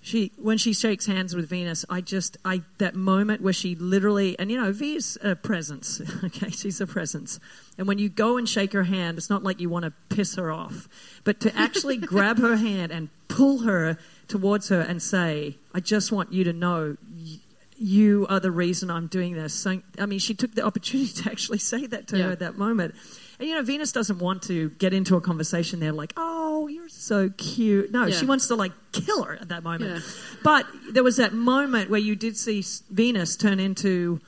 [0.03, 4.37] she, when she shakes hands with Venus, I just, I, that moment where she literally,
[4.39, 7.39] and you know, V is a presence, okay, she's a presence.
[7.77, 10.35] And when you go and shake her hand, it's not like you want to piss
[10.35, 10.87] her off,
[11.23, 16.11] but to actually grab her hand and pull her towards her and say, I just
[16.11, 17.37] want you to know y-
[17.77, 19.53] you are the reason I'm doing this.
[19.53, 22.25] So, I mean, she took the opportunity to actually say that to Yeah.
[22.25, 22.95] her at that moment.
[23.41, 26.87] And, you know, Venus doesn't want to get into a conversation there like, oh, you're
[26.89, 27.91] so cute.
[27.91, 28.15] No, Yeah.
[28.15, 29.95] she wants to, like, kill her at that moment.
[29.95, 29.99] Yeah.
[30.43, 34.19] But there was that moment where you did see Venus turn into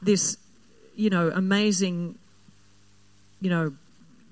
[0.00, 0.36] this,
[0.94, 2.16] you know, amazing,
[3.40, 3.72] you know,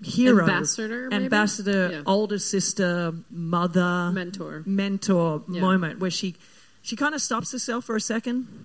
[0.04, 0.42] hero.
[0.48, 1.24] Ambassador, maybe?
[1.24, 2.02] Ambassador, Yeah.
[2.06, 4.62] older sister, mother, Mentor.
[4.66, 5.60] mentor Yeah.
[5.60, 6.36] moment where she
[6.82, 8.64] she kind of stops herself for a second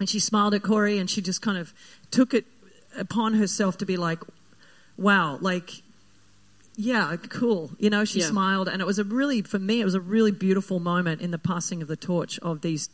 [0.00, 1.72] and she smiled at Cori and she just kind of
[2.10, 2.44] took it
[2.98, 4.18] upon herself to be like,
[5.02, 5.82] wow, like,
[6.76, 7.72] yeah, cool.
[7.78, 8.30] You know, she Yeah.
[8.30, 11.30] smiled and it was a really, for me, it was a really beautiful moment in
[11.30, 12.88] the passing of the torch of these,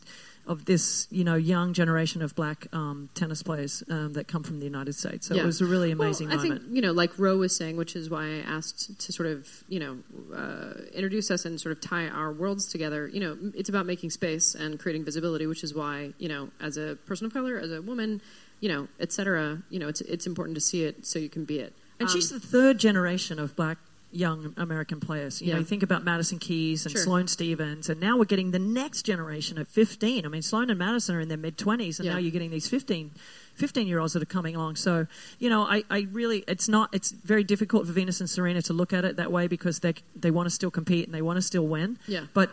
[0.45, 4.59] of this, you know, young generation of black um, tennis players um, that come from
[4.59, 5.27] the United States.
[5.27, 5.43] So Yeah.
[5.43, 6.63] it was a really amazing well, I moment.
[6.63, 9.47] think you know, like Ro was saying, which is why I asked to sort of
[9.69, 9.97] you know
[10.35, 13.07] uh, introduce us and sort of tie our worlds together.
[13.07, 16.77] You know, it's about making space and creating visibility, which is why you know, as
[16.77, 18.19] a person of color, as a woman,
[18.59, 21.45] you know, et cetera, you know, it's it's important to see it so you can
[21.45, 21.73] be it.
[21.99, 23.77] And Um, she's the third generation of black
[24.11, 25.39] young American players.
[25.39, 25.53] You Yeah.
[25.53, 27.03] know, you think about Madison Keys and Sure.
[27.03, 30.25] Sloane Stevens, and now we're getting the next generation at 15.
[30.25, 32.13] I mean, Sloane and Madison are in their mid 20s, and Yeah.
[32.13, 33.11] now you're getting these 15,
[33.53, 34.77] 15 year olds that are coming along.
[34.77, 35.05] So,
[35.37, 38.73] you know, I, I really, it's not, it's very difficult for Venus and Serena to
[38.73, 41.37] look at it that way because they they want to still compete and they want
[41.37, 41.99] to still win.
[42.07, 42.21] Yeah.
[42.33, 42.49] But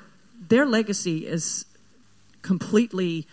[0.48, 1.64] their legacy is
[2.42, 3.26] completely,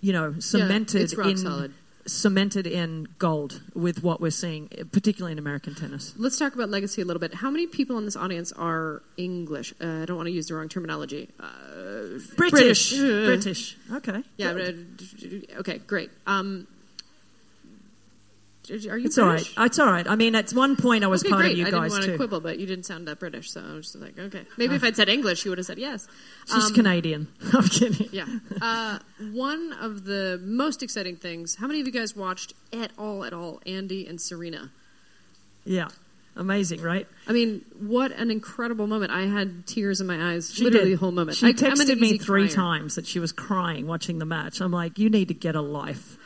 [0.00, 1.72] you know, cemented it's rock in solid.
[2.10, 6.12] Cemented in gold with what we're seeing, particularly in American tennis.
[6.16, 7.34] Let's talk about legacy a little bit.
[7.34, 9.72] How many people in this audience are English?
[9.80, 11.28] Uh, I don't want to use the wrong terminology.
[11.38, 13.76] Uh, British, Uh, British.
[13.92, 14.52] Okay, Yeah.
[14.54, 15.02] good.
[15.54, 15.78] uh, okay.
[15.86, 16.10] Great.
[16.26, 16.66] Um,
[18.70, 19.44] are you it's all right.
[19.58, 20.06] It's all right.
[20.06, 21.52] I mean, at one point I was okay, part great.
[21.52, 22.16] of you I guys didn't want to too.
[22.16, 24.44] quibble, but you didn't sound that British, so I was just like, okay.
[24.56, 26.06] Maybe if I'd said English, you would have said yes.
[26.46, 27.28] She's Um, Canadian.
[27.52, 28.08] I'm kidding.
[28.12, 28.26] Yeah.
[28.62, 28.98] Uh,
[29.32, 31.56] one of the most exciting things.
[31.56, 34.70] How many of you guys watched at all, at all, Andy and Serena?
[35.64, 35.88] Yeah.
[36.36, 37.06] Amazing, right?
[37.26, 39.10] I mean, what an incredible moment!
[39.10, 40.96] I had tears in my eyes, She literally did.
[40.98, 41.36] the whole moment.
[41.36, 42.54] She I, texted me three crier.
[42.54, 44.60] times that she was crying watching the match.
[44.60, 46.16] I'm like, you need to get a life.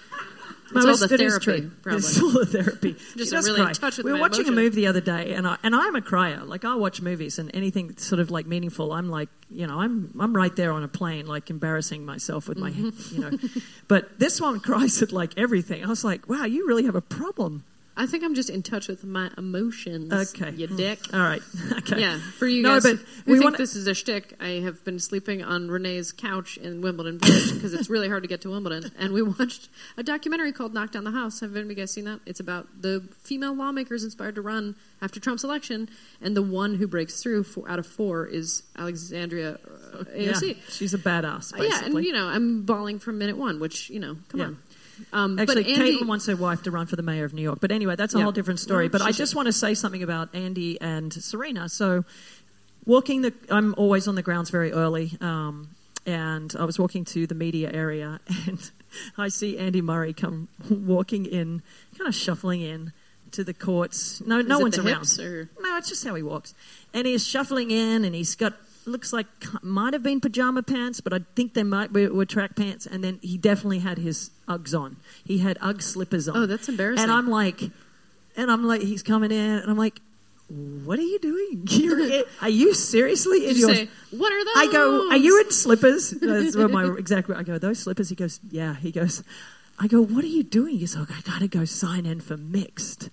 [0.76, 1.98] It's all the therapy, probably.
[1.98, 2.92] It's all the therapy.
[3.16, 4.58] Just She really in touch with we were watching emotions.
[4.58, 6.44] a movie the other day, and I, and I'm a crier.
[6.44, 10.12] Like I watch movies, and anything sort of like meaningful, I'm like, you know, I'm
[10.18, 13.14] I'm right there on a plane, like embarrassing myself with my, Mm-hmm.
[13.14, 13.38] you know.
[13.88, 15.84] but this one cries at like everything.
[15.84, 17.64] I was like, wow, you really have a problem.
[17.96, 20.12] I think I'm just in touch with my emotions.
[20.12, 20.50] Okay.
[20.56, 20.76] you Hmm.
[20.76, 20.98] dick.
[21.12, 21.42] All right.
[21.84, 22.00] Okay.
[22.00, 24.82] Yeah, for you no, guys but we think want this is a shtick, I have
[24.84, 28.50] been sleeping on Renee's couch in Wimbledon Village because it's really hard to get to
[28.50, 28.90] Wimbledon.
[28.98, 31.90] And we watched a documentary called "Knock Down the House." Have any of you guys
[31.92, 32.20] seen that?
[32.26, 35.88] It's about the female lawmakers inspired to run after Trump's election,
[36.22, 39.58] and the one who breaks through four, out of four is Alexandria
[39.92, 40.32] uh, Yeah,
[40.70, 41.52] she's a badass.
[41.52, 41.68] Basically.
[41.68, 44.46] yeah, and you know, I'm bawling from minute one, which you know, come Yeah.
[44.46, 44.58] on.
[45.12, 47.42] Um, Actually, but Andy, Caitlin wants her wife to run for the mayor of New
[47.42, 47.58] York.
[47.60, 48.24] But anyway, that's a Yeah.
[48.24, 48.84] whole different story.
[48.84, 49.16] Well, but I should.
[49.18, 51.68] just want to say something about Andy and Serena.
[51.68, 52.04] So,
[52.86, 55.16] walking the, I'm always on the grounds very early.
[55.20, 55.70] Um,
[56.06, 58.70] and I was walking to the media area, and
[59.16, 61.62] I see Andy Murray come walking in,
[61.96, 62.92] kind of shuffling in
[63.32, 64.20] to the courts.
[64.24, 65.18] No, no it one's around.
[65.18, 66.54] or- No, it's just how he walks.
[66.92, 68.52] And he's shuffling in, and he's got
[68.86, 69.26] looks like
[69.62, 72.86] might have been pajama pants, but I think they might be, were track pants.
[72.86, 74.96] And then he definitely had his Uggs on.
[75.24, 76.36] He had Ugg slippers on.
[76.36, 77.02] Oh, that's embarrassing.
[77.02, 77.60] And I'm like,
[78.36, 80.00] and I'm like, he's coming in, and I'm like,
[80.48, 81.64] what are you doing?
[81.70, 83.74] You're you seriously in you your?
[83.74, 84.68] say, what are those?
[84.68, 86.10] I go, are you in slippers?
[86.10, 87.30] That's what my exact.
[87.30, 88.10] I go, those slippers.
[88.10, 88.74] He goes, yeah.
[88.74, 89.22] He goes,
[89.78, 90.78] I go, what are you doing?
[90.78, 93.08] He's like, I gotta go sign in for mixed.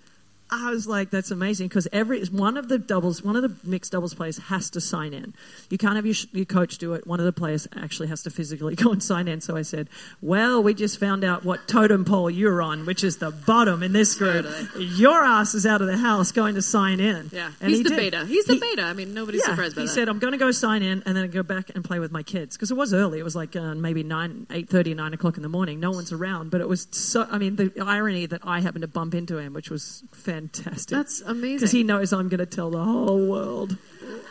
[0.53, 3.93] I was like, that's amazing because every one of the doubles, one of the mixed
[3.93, 5.33] doubles players has to sign in.
[5.69, 7.07] You can't have your, sh- your coach do it.
[7.07, 9.39] One of the players actually has to physically go and sign in.
[9.39, 9.87] So I said,
[10.21, 13.93] well, we just found out what totem pole you're on, which is the bottom in
[13.93, 14.45] this group.
[14.77, 17.29] Your ass is out of the house going to sign in.
[17.31, 17.97] Yeah, And he's he the did.
[17.97, 18.25] beta.
[18.25, 18.81] He's the He- beta.
[18.83, 19.93] I mean, nobody's yeah, surprised by he that.
[19.93, 22.23] said, "I'm going to go sign in and then go back and play with my
[22.23, 23.19] kids because it was early.
[23.19, 25.79] It was like uh, maybe nine, eight thirty, nine o'clock in the morning.
[25.79, 27.25] No one's around, but it was so.
[27.31, 30.40] I mean, the irony that I happened to bump into him, which was fantastic.
[30.49, 31.57] That's amazing.
[31.57, 33.77] because he knows I'm going to tell the whole world,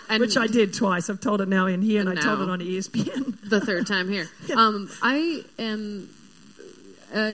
[0.08, 1.08] and which I did twice.
[1.10, 3.48] I've told it now in here, and I told it on ESPN.
[3.48, 4.28] the third time here.
[4.56, 6.08] Um, I am.
[7.14, 7.32] Uh,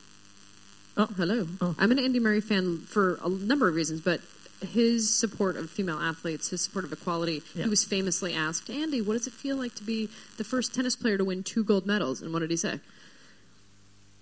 [0.98, 1.06] Oh.
[1.16, 1.46] hello.
[1.60, 1.74] Oh.
[1.78, 4.22] I'm an Andy Murray fan for a number of reasons, but
[4.66, 7.42] his support of female athletes, his support of equality.
[7.54, 7.64] Yeah.
[7.64, 10.08] He was famously asked, Andy, what does it feel like to be
[10.38, 12.22] the first tennis player to win two gold medals?
[12.22, 12.80] And what did he say?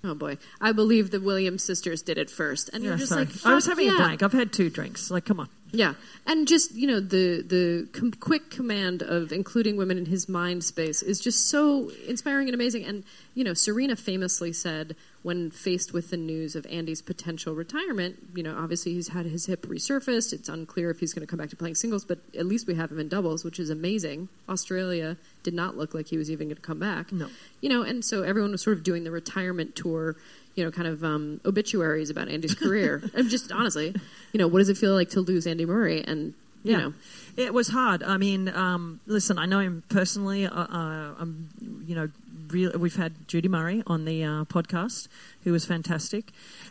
[0.04, 3.24] Oh boy, I believe the Williams sisters did it first, and Yeah, you're just sorry.
[3.24, 4.22] like, I was having yeah." a blank.
[4.22, 5.10] I've had two drinks.
[5.10, 5.48] Like, come on.
[5.74, 5.94] Yeah,
[6.26, 10.64] and just you know the the com- quick command of including women in his mind
[10.64, 12.84] space is just so inspiring and amazing.
[12.84, 18.16] And you know, Serena famously said when faced with the news of Andy's potential retirement,
[18.34, 20.32] you know, obviously he's had his hip resurfaced.
[20.32, 22.74] It's unclear if he's going to come back to playing singles, but at least we
[22.74, 24.28] have him in doubles, which is amazing.
[24.50, 27.10] Australia did not look like he was even going to come back.
[27.10, 27.28] No.
[27.62, 30.16] you know, and so everyone was sort of doing the retirement tour.
[30.54, 33.02] You know, kind of um, obituaries about Andy's career.
[33.14, 33.94] and just honestly,
[34.32, 36.02] you know, what does it feel like to lose Andy Murray?
[36.06, 36.78] And you Yeah.
[36.78, 36.94] know,
[37.36, 38.02] It was hard.
[38.04, 40.46] I mean, um, listen, I know him personally.
[40.46, 41.48] Uh, uh, I'm,
[41.86, 42.08] you know,
[42.48, 45.08] real, we've had Judy Murray on the uh, podcast,
[45.42, 46.30] who was fantastic,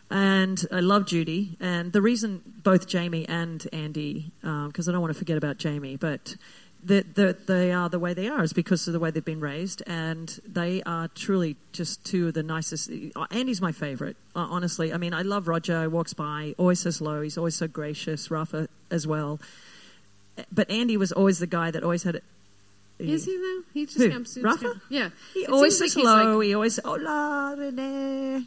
[0.09, 1.57] and I love Judy.
[1.59, 5.97] And the reason both Jamie and Andy, because I don't want to forget about Jamie,
[5.97, 6.37] but
[6.85, 9.39] that the, they are the way they are is because of the way they've been
[9.39, 12.89] raised, and they are truly just two of the nicest.
[13.31, 14.93] Andy's my favorite, uh, honestly.
[14.93, 15.81] I mean, I love Roger.
[15.83, 17.21] He walks by, always says hello.
[17.21, 18.29] He's always so gracious.
[18.31, 19.39] Rafa as well
[20.51, 22.23] but Andy was always the guy that always had it.
[22.99, 23.61] is he though?
[23.73, 24.09] He just Who?
[24.09, 24.81] comes- Rafa?
[24.89, 25.09] yeah.
[25.33, 26.37] He It always says like hello.
[26.37, 28.45] like- he always hola Renee.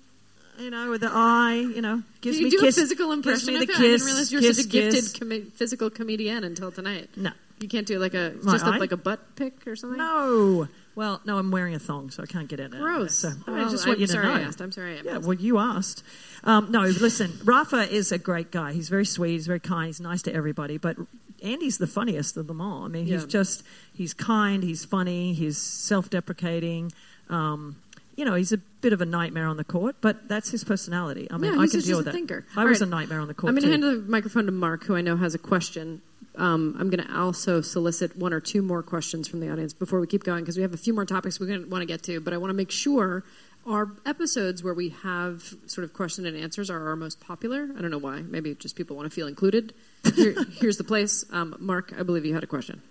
[0.59, 1.55] You know, with the eye.
[1.57, 3.79] You know, gives you me do kiss, a physical gives impression me of the kiss.
[3.79, 7.09] I didn't realize you were kiss, such a gifted comi- physical comedian until tonight.
[7.17, 8.75] No, You can't do like a My just eye?
[8.75, 9.99] up like a butt pick or something.
[9.99, 10.69] no.
[10.95, 12.79] Well, no, I'm wearing a thong, so I can't get in it.
[12.81, 13.17] Gross.
[13.17, 14.33] So, I Well, just want I'm you to sorry know.
[14.35, 14.61] I asked.
[14.63, 16.03] I'm sorry I Yeah, well, you asked.
[16.43, 18.73] Um, no, listen, Rafa is a great guy.
[18.73, 19.33] He's very sweet.
[19.33, 19.89] He's very kind.
[19.89, 20.79] He's nice to everybody.
[20.79, 20.97] But
[21.43, 22.85] Andy's the funniest of them all.
[22.85, 23.27] I mean, he's Yeah.
[23.29, 24.63] just he's kind.
[24.63, 25.35] He's funny.
[25.35, 26.93] He's self-deprecating.
[27.29, 27.77] Um,
[28.17, 31.29] you know, he's a bit of a nightmare on the court, but that's his personality.
[31.31, 32.13] I mean, Yeah, I he's can just deal with that.
[32.15, 32.47] thinker.
[32.57, 32.87] I All was right.
[32.87, 35.03] a nightmare on the court I'm going to hand the microphone to Mark, who I
[35.03, 36.01] know has a question.
[36.37, 40.01] Um, I'm going to also solicit one or two more questions from the audience before
[40.01, 42.21] we keep going because we have a few more topics we want to get to.
[42.21, 43.25] But I want to make sure
[43.67, 47.69] our episodes where we have sort of question and answers are our most popular.
[47.77, 48.21] I don't know why.
[48.21, 49.73] Maybe just people want to feel included.
[50.15, 51.25] Here, here's the place.
[51.33, 52.83] Um, Mark, I believe you had a question.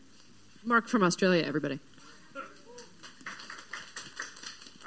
[0.64, 1.80] Mark from Australia, everybody.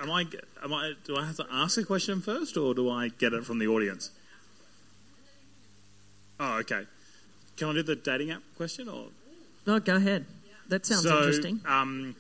[0.01, 0.27] Am I,
[0.62, 3.44] am I, do I have to ask a question first, or do I get it
[3.44, 4.11] from the audience?
[6.38, 6.87] Oh, okay.
[7.59, 9.07] Can I do the dating app question, or
[9.66, 10.27] No, go ahead.
[10.68, 11.18] That sounds so?
[11.18, 11.61] interesting.
[11.66, 12.14] Um,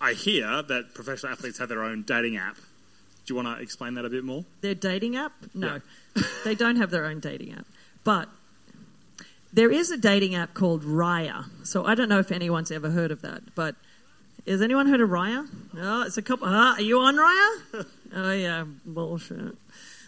[0.00, 2.56] I hear that professional athletes have their own dating app.
[2.56, 2.62] Do
[3.28, 4.44] you want to explain that a bit more?
[4.60, 5.32] Their dating app?
[5.54, 5.80] No,
[6.44, 7.64] they don't have their own dating app.
[8.04, 8.28] But
[9.52, 11.46] there is a dating app called Raya.
[11.64, 13.54] So I don't know if anyone's ever heard of that.
[13.54, 13.76] But
[14.46, 15.48] has anyone heard of Raya?
[15.78, 16.48] Oh, it's a couple.
[16.50, 17.86] Ah, are you on Raya?
[18.16, 19.56] oh yeah, bullshit.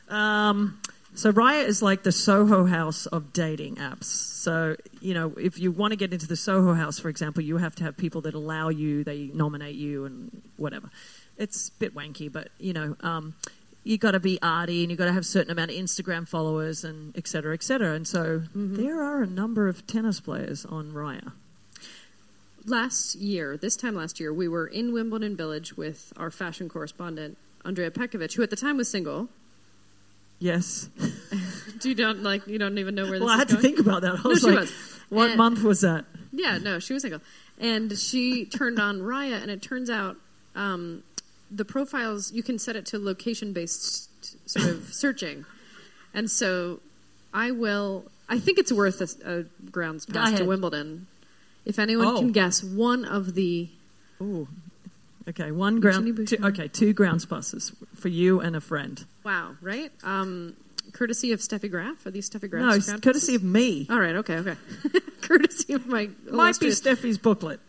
[0.08, 0.80] Um,
[1.14, 4.04] so Raya is like the Soho House of dating apps.
[4.04, 7.56] So you know, if you want to get into the Soho House, for example, you
[7.58, 10.90] have to have people that allow you, they nominate you, and whatever.
[11.36, 13.34] It's a bit wanky, but you know, um,
[13.82, 16.26] you got to be arty, and you got to have a certain amount of Instagram
[16.28, 17.94] followers, and et cetera, et cetera.
[17.94, 21.32] And so there are a number of tennis players on Raya.
[22.66, 27.36] last year, this time last year, we were in Wimbledon Village with our fashion correspondent
[27.64, 29.28] Andrea Petkovic, who at the time was single.
[30.44, 30.90] Yes.
[31.80, 33.56] Do you don't like you don't even know where this well, I is had to
[33.56, 34.14] think about that.
[34.22, 34.72] I No, she like, was.
[35.08, 36.04] what And- month was that?
[36.32, 37.20] Yeah, no, she was single,
[37.58, 40.16] and she turned on Raya, and it turns out
[40.56, 41.02] um,
[41.50, 44.10] the profiles you can set it to location based
[44.50, 45.44] sort of searching,
[46.12, 46.80] and so
[47.32, 48.04] I will.
[48.28, 50.44] I think it's worth a, a grounds pass to.
[50.44, 51.06] Wimbledon.
[51.64, 52.18] If anyone Oh.
[52.18, 53.68] can guess one of the
[54.20, 54.48] Ooh.
[55.28, 56.28] Okay, one ground.
[56.28, 59.04] Two, okay, two grounds passes for you and a friend.
[59.24, 59.90] wow, right?
[60.02, 60.54] Um,
[60.92, 62.04] courtesy of Steffi Graf.
[62.06, 62.62] Are these Steffi Graf?
[62.62, 63.86] No, it's courtesy of me.
[63.90, 64.56] All right, okay, okay.
[65.22, 67.60] courtesy of my Might be Steffi's booklet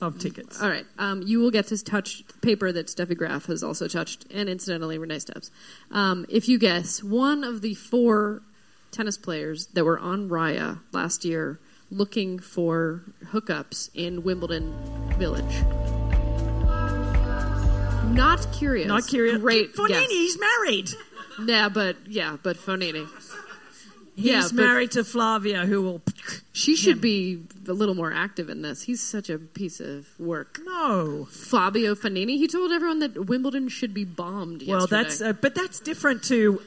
[0.00, 0.62] of tickets.
[0.62, 0.86] All right.
[0.98, 4.98] Um, you will get to touch paper that Steffi Graf has also touched, and incidentally,
[4.98, 5.50] Renee Stubbs.
[5.90, 8.42] Um, if you guess one of the four
[8.90, 14.72] tennis players that were on Raya last year looking for hookups in Wimbledon
[15.18, 15.64] Village.
[18.10, 18.88] Not curious.
[18.88, 19.38] Not curious.
[19.38, 20.90] Great Fognini, he's married.
[21.44, 23.06] Yeah, but yeah, but Fognini.
[24.16, 26.02] He's Yeah, married to Flavia, who will.
[26.52, 28.82] She should be a little more active in this.
[28.82, 30.60] He's such a piece of work.
[30.64, 31.26] No.
[31.30, 32.36] Fabio Fognini.
[32.36, 34.62] He told everyone that Wimbledon should be bombed.
[34.66, 35.02] Well, yesterday.
[35.02, 36.60] that's uh, but that's different to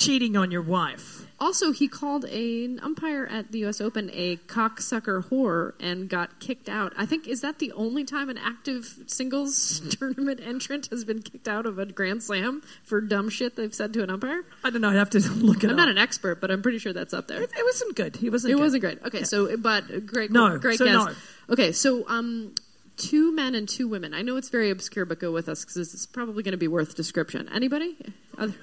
[0.00, 1.26] cheating on your wife.
[1.38, 3.80] also he called an umpire at the U.S.
[3.80, 6.92] Open a cocksucker whore and got kicked out.
[6.96, 11.48] I think is that the only time an active singles tournament entrant has been kicked
[11.48, 14.42] out of a Grand Slam for dumb shit they've said to an umpire.
[14.64, 14.88] I don't know.
[14.90, 15.76] I'd have to look it I'm up.
[15.76, 17.42] not an expert, but I'm pretty sure that's up there.
[17.42, 18.16] it, it wasn't good.
[18.16, 18.52] He wasn't.
[18.52, 18.62] It good.
[18.62, 18.98] wasn't great.
[19.04, 20.94] Okay, so but great, No, great so guess.
[20.94, 21.12] no.
[21.50, 22.54] Okay, so um,
[22.96, 24.14] two men and two women.
[24.14, 26.68] I know it's very obscure, but go with us because it's probably going to be
[26.68, 27.48] worth description.
[27.52, 27.96] Anybody?
[28.38, 28.54] Other?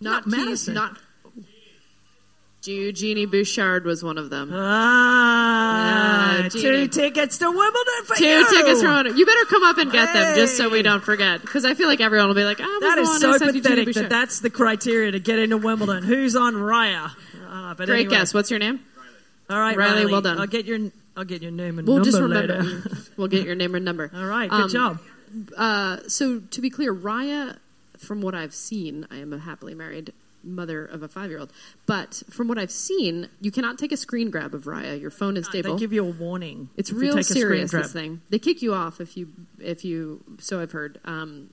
[0.00, 0.74] Not, Not Madison.
[0.74, 0.96] Not.
[2.64, 4.50] Eugenie Bouchard was one of them.
[4.52, 8.48] Ah, two tickets to Wimbledon for Two you.
[8.50, 9.16] tickets for one.
[9.16, 11.40] You better come up and get them just so we don't forget.
[11.42, 13.62] Because I feel like everyone will be like, "Oh, That is so who said Eugenie
[13.84, 16.02] pathetic that that's the criteria to get into Wimbledon.
[16.02, 17.10] Who's on Raya?
[17.48, 18.16] Ah, but Great anyway.
[18.16, 18.34] guess.
[18.34, 18.80] What's your name?
[19.48, 20.12] All right, Riley, Riley.
[20.12, 20.40] well done.
[20.40, 21.92] I'll get your I'll get your name and number.
[21.92, 22.62] We'll number just remember.
[22.64, 23.06] later.
[23.16, 24.10] we'll get your name and number.
[24.16, 24.98] All right, good Um, job.
[25.56, 27.56] Uh, so to be clear, Raya,
[28.00, 30.12] from what I've seen, I am a happily married
[30.44, 31.52] mother of a five-year-old.
[31.86, 35.00] But from what I've seen, you cannot take a screen grab of Raya.
[35.00, 35.78] Your phone is They stable.
[35.78, 36.68] give you a warning.
[36.76, 37.70] it's real take a screen serious.
[37.72, 38.20] This thing.
[38.30, 39.28] They kick you off if you
[39.58, 40.22] if you.
[40.38, 41.00] So I've heard.
[41.04, 41.50] Um,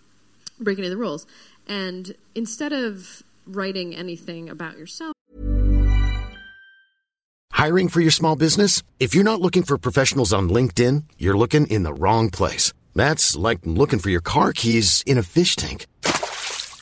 [0.60, 1.26] break any of the rules,
[1.68, 5.14] and instead of writing anything about yourself.
[7.52, 8.84] Hiring for your small business?
[9.00, 12.74] If you're not looking for professionals on LinkedIn, you're looking in the wrong place.
[12.94, 15.88] That's like looking for your car keys in a fish tank.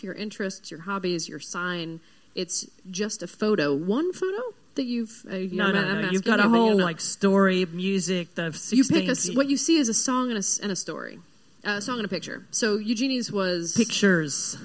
[0.00, 2.00] Your interests, your hobbies, your sign.
[2.34, 4.42] It's just a photo, one photo
[4.74, 5.24] that you've.
[5.30, 6.10] Uh, you no, know, no, I'm no.
[6.10, 9.78] You've got a whole like story, music, the 16 You pick a what you see
[9.78, 11.18] is a song and a, and a story,
[11.66, 12.46] uh, a song and a picture.
[12.50, 14.56] So Eugenie's was pictures.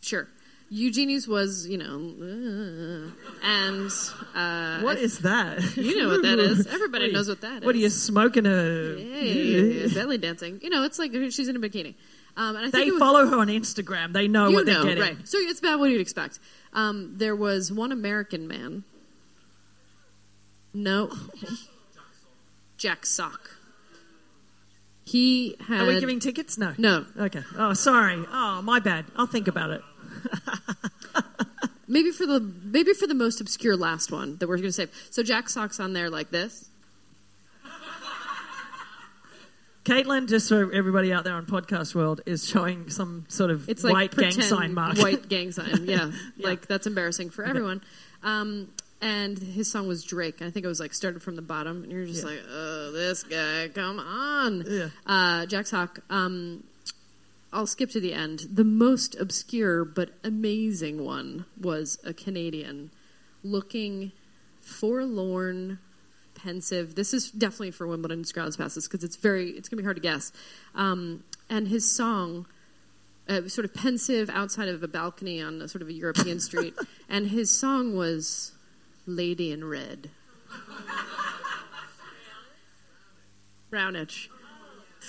[0.00, 0.26] Sure,
[0.68, 3.90] Eugenie's was you know, uh, and
[4.34, 5.76] uh, What is that?
[5.76, 6.66] You know what that is.
[6.66, 7.64] Everybody you- knows what that is.
[7.64, 8.96] What are you smoking a?
[8.98, 10.60] Yeah, yeah, yeah, belly dancing.
[10.62, 11.94] You know, it's like she's in a bikini.
[12.36, 14.12] Um, and I They was, follow her on Instagram.
[14.12, 15.02] They know what they're know, getting.
[15.02, 15.28] right?
[15.28, 16.40] So it's about what you'd expect.
[16.72, 18.82] Um, there was one American man.
[20.72, 21.12] No,
[22.76, 23.50] Jack Sock.
[25.04, 25.82] He had.
[25.82, 26.58] Are we giving tickets?
[26.58, 26.74] No.
[26.78, 27.06] No.
[27.16, 27.42] Okay.
[27.56, 28.24] Oh, sorry.
[28.32, 29.04] Oh, my bad.
[29.16, 29.82] I'll think about it.
[31.86, 34.90] Maybe for the maybe for the most obscure last one that we're going to save.
[35.10, 36.70] So Jack Sock's on there like this.
[39.84, 43.84] Caitlin, just for everybody out there on podcast world, is showing some sort of It's
[43.84, 44.96] like white gang sign mark.
[44.98, 46.10] White gang sign, yeah.
[46.38, 47.82] Like that's embarrassing for everyone.
[48.22, 48.68] Um,
[49.02, 50.40] and his song was Drake.
[50.40, 52.30] I think it was like started from the bottom, and you're just Yeah.
[52.30, 54.64] like, oh, this guy, come on.
[54.66, 54.88] Yeah.
[55.06, 56.00] Uh, Jack Sock.
[56.08, 56.64] Um,
[57.52, 58.46] I'll skip to the end.
[58.52, 62.90] The most obscure but amazing one was a Canadian
[63.44, 64.12] looking
[64.62, 65.78] forlorn,
[66.44, 66.94] pensive.
[66.94, 70.02] This is definitely for Wimbledon grounds passes because it's very it's gonna be hard to
[70.02, 70.30] guess.
[70.74, 72.46] Um, and his song
[73.28, 76.74] uh, sort of pensive outside of a balcony on a sort of a European street,
[77.08, 78.52] and his song was
[79.06, 80.10] "Lady in Red."
[83.70, 84.28] Brownage.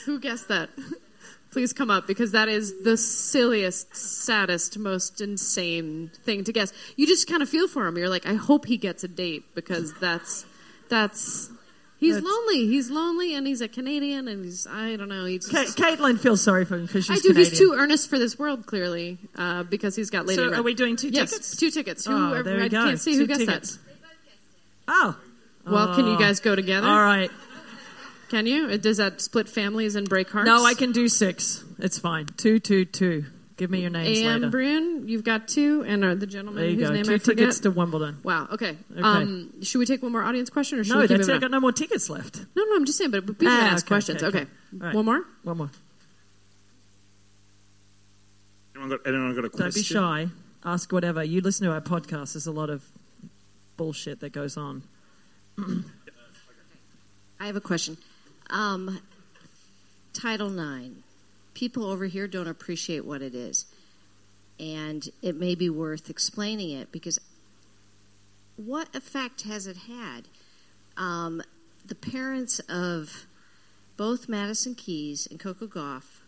[0.05, 0.69] Who guessed that?
[1.51, 6.73] Please come up because that is the silliest, saddest, most insane thing to guess.
[6.97, 7.97] You just kind of feel for him.
[7.97, 10.45] You're like, I hope he gets a date because that's
[10.89, 11.49] that's
[11.97, 12.67] he's That's- lonely.
[12.67, 15.25] He's lonely, and he's a Canadian, and he's I don't know.
[15.25, 17.33] He's Ka- Caitlin feels sorry for him because she's I do.
[17.33, 20.37] He's too earnest for this world, clearly, uh, because he's got Lady.
[20.41, 21.55] So are we doing two yes, tickets?
[21.57, 22.05] two tickets.
[22.05, 22.83] Who, Oh, there I go.
[22.83, 23.75] can't see Two who guessed tickets.
[23.77, 23.81] that.
[24.87, 25.17] Oh.
[25.67, 26.19] Well, can you Oh.
[26.19, 26.87] guys go together?
[26.87, 27.31] All right.
[28.29, 28.77] Can you?
[28.77, 30.45] Does that split families and break hearts?
[30.47, 31.63] No, I can do six.
[31.79, 32.27] It's fine.
[32.37, 33.25] Two, two, two.
[33.57, 34.49] Give me your names Am later.
[34.51, 36.93] Brune, you've got two, and uh, the gentleman There you whose go.
[36.93, 37.37] name Two I forget.
[37.37, 38.17] tickets to Wimbledon.
[38.21, 38.49] Wow.
[38.51, 38.75] Okay.
[38.91, 39.01] Okay.
[39.01, 41.31] Um, should we take one more audience question, or should No, we keep that's it.
[41.31, 42.37] moving I got no more tickets left.
[42.53, 44.23] No, no, I'm just saying, but people Ah, can ask okay, questions.
[44.23, 44.39] okay, Okay.
[44.41, 44.49] okay.
[44.81, 44.95] All right.
[44.95, 45.21] One more.
[45.43, 45.69] One more.
[48.75, 49.63] Anyone got, anyone got a question?
[49.65, 50.27] Don't be shy.
[50.65, 51.23] Ask whatever.
[51.23, 52.33] You listen to our podcast.
[52.33, 52.83] There's a lot of
[53.77, 54.83] bullshit that goes on.
[57.39, 57.97] I have a question.
[58.49, 58.99] Um,
[60.13, 60.91] Title IX.
[61.55, 63.65] People over here don't appreciate what it is.
[64.59, 67.19] And it may be worth explaining it because
[68.57, 70.27] what effect has it had?
[70.97, 71.41] Um,
[71.85, 73.25] the parents of
[73.97, 76.21] both Madison Keys and Coco Gauff,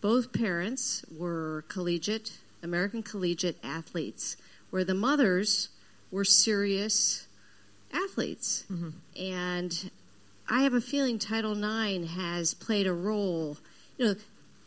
[0.00, 4.36] both parents were collegiate, American collegiate athletes,
[4.70, 5.68] where the mothers
[6.10, 7.26] were serious
[7.92, 8.64] athletes.
[9.18, 9.90] And
[10.48, 13.56] I have a feeling Title IX has played a role.
[13.98, 14.14] You know,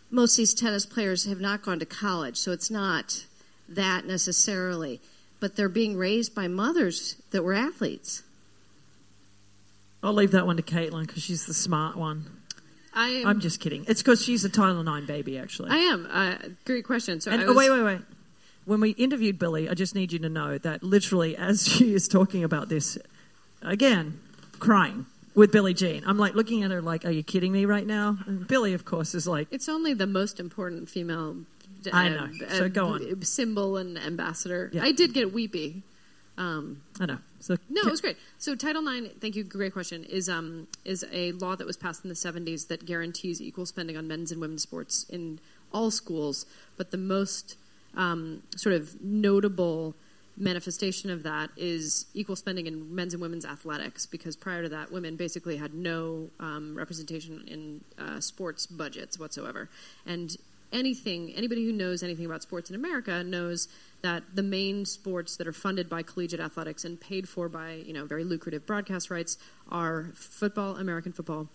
[0.10, 3.26] most of these tennis players have not gone to college, so it's not
[3.68, 5.02] that necessarily.
[5.40, 8.24] But they're being raised by mothers that were athletes.
[10.02, 12.26] I'll leave that one to Caitlin because she's the smart one.
[12.94, 13.28] I am.
[13.28, 13.86] I'm just kidding.
[13.88, 15.70] It's because she's a Title IX baby, actually.
[15.70, 16.08] I am.
[16.10, 16.36] Uh,
[16.66, 17.22] great question.
[17.22, 18.00] So And oh, was, wait, wait, wait.
[18.66, 22.08] When we interviewed Billy, I just need you to know that literally, as she is
[22.08, 22.98] talking about this,
[23.62, 24.20] again,
[24.60, 25.06] crying
[25.38, 26.04] with Billie Jean.
[26.06, 28.84] I'm like looking at her like, "Are you kidding me right now?" And Billy, of
[28.84, 31.38] course, is like, It's only the most important female.
[31.86, 32.28] uh, I know.
[32.50, 33.22] So go on.
[33.22, 34.70] Symbol and ambassador.
[34.74, 34.84] Yeah.
[34.84, 35.84] I did get weepy.
[36.38, 37.20] Um, I know.
[37.40, 38.18] So no, it was great.
[38.40, 42.04] So Title IX, thank you, great question, is um is a law that was passed
[42.04, 45.40] in the 70s that guarantees equal spending on men's and women's sports in
[45.72, 46.48] all schools.
[46.78, 47.58] But the most
[47.96, 49.96] um, sort of notable
[50.38, 54.92] manifestation of that is equal spending in men's and women's athletics because prior to that,
[54.92, 59.68] women basically had no um, representation in uh, sports budgets whatsoever.
[60.06, 60.36] And
[60.72, 63.68] anything, anybody who knows anything about sports in America knows
[64.04, 67.94] that the main sports that are funded by collegiate athletics and paid for by you
[67.94, 69.38] know very lucrative broadcast rights
[69.72, 71.48] are football, American football,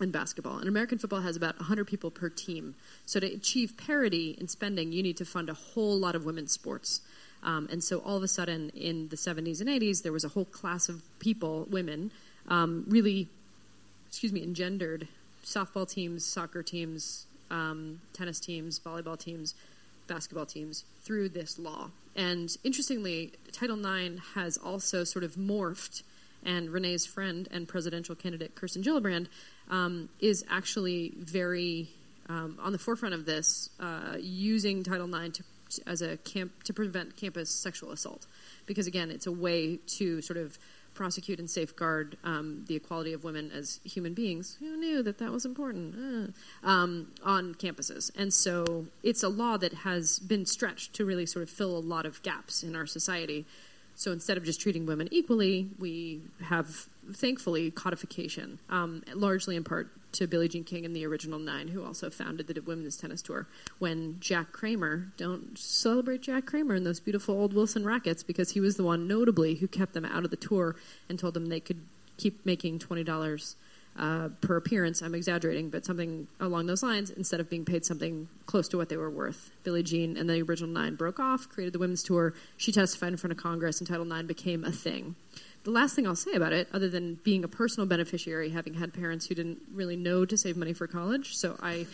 [0.00, 0.58] and basketball.
[0.58, 2.74] And American football has about 100 people per team.
[3.06, 6.52] So to achieve parity in spending, you need to fund a whole lot of women's
[6.52, 7.02] sports.
[7.44, 10.28] Um, and so all of a sudden, in the 70s and 80s, there was a
[10.28, 12.10] whole class of people, women,
[12.48, 13.28] um, really,
[14.08, 15.08] excuse me, engendered
[15.44, 19.54] softball teams, soccer teams, um, tennis teams, volleyball teams,
[20.06, 21.90] basketball teams through this law.
[22.16, 26.02] And interestingly, Title IX has also sort of morphed,
[26.44, 29.26] and Renee's friend and presidential candidate Kirsten Gillibrand
[29.70, 31.88] um, is actually very
[32.28, 35.44] um, on the forefront of this, uh, using Title IX to,
[35.86, 38.26] as a camp to prevent campus sexual assault,
[38.66, 40.58] because again, it's a way to sort of
[40.94, 44.56] prosecute and safeguard um, the equality of women as human beings.
[44.60, 46.32] Who knew that that was important
[46.64, 48.10] uh, um, on campuses?
[48.16, 51.80] And so it's a law that has been stretched to really sort of fill a
[51.80, 53.44] lot of gaps in our society.
[53.96, 59.90] So instead of just treating women equally, we have thankfully codification, um, largely in part
[60.12, 63.48] to Billie Jean King and the original nine, who also founded the women's tennis tour.
[63.78, 68.60] When Jack Kramer, don't celebrate Jack Kramer and those beautiful old Wilson rackets because he
[68.60, 70.76] was the one notably who kept them out of the tour
[71.08, 71.80] and told them they could
[72.16, 73.56] keep making twenty dollars
[73.98, 75.02] uh, per appearance.
[75.02, 78.88] I'm exaggerating, but something along those lines instead of being paid something close to what
[78.88, 79.50] they were worth.
[79.62, 82.34] Billie Jean and the original nine broke off, created the women's tour.
[82.56, 85.14] She testified in front of Congress, and Title IX became a thing.
[85.64, 88.92] The last thing I'll say about it, other than being a personal beneficiary, having had
[88.92, 91.86] parents who didn't really know to save money for college, so I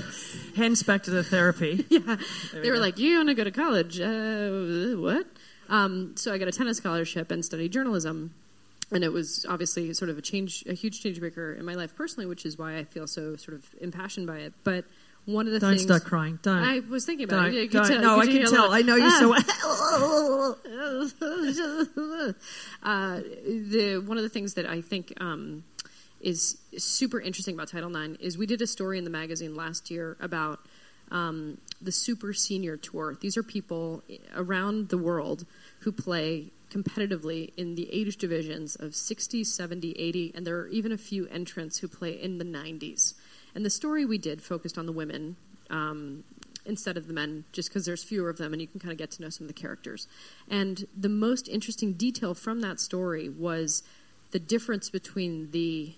[0.56, 1.84] hence back to the therapy.
[1.90, 2.16] yeah,
[2.54, 2.82] we they were go.
[2.82, 4.00] like, "You want to go to college?
[4.00, 5.26] Uh, what?"
[5.68, 8.32] Um, so I got a tennis scholarship and studied journalism,
[8.90, 11.94] and it was obviously sort of a change, a huge change maker in my life
[11.94, 14.54] personally, which is why I feel so sort of impassioned by it.
[14.64, 14.86] But
[15.28, 16.38] one of the Don't things start crying.
[16.42, 16.62] Don't.
[16.62, 17.54] I was thinking about Don't.
[17.54, 17.62] it.
[17.64, 17.86] You Don't.
[17.86, 18.50] tell- No, I can tell.
[18.50, 20.54] little- I know you Ah.
[22.82, 25.64] uh, the one of the things that I think um,
[26.20, 29.90] is super interesting about Title IX is we did a story in the magazine last
[29.90, 30.60] year about
[31.10, 33.16] um, the Super Senior Tour.
[33.20, 34.02] These are people
[34.34, 35.44] around the world
[35.80, 40.92] who play competitively in the age divisions of 60, 70, 80, and there are even
[40.92, 43.14] a few entrants who play in the 90s.
[43.58, 45.34] And the story we did focused on the women
[45.68, 46.22] um,
[46.64, 48.98] instead of the men, just because there's fewer of them and you can kind of
[48.98, 50.06] get to know some of the characters.
[50.48, 53.82] And the most interesting detail from that story was
[54.30, 55.92] the difference between the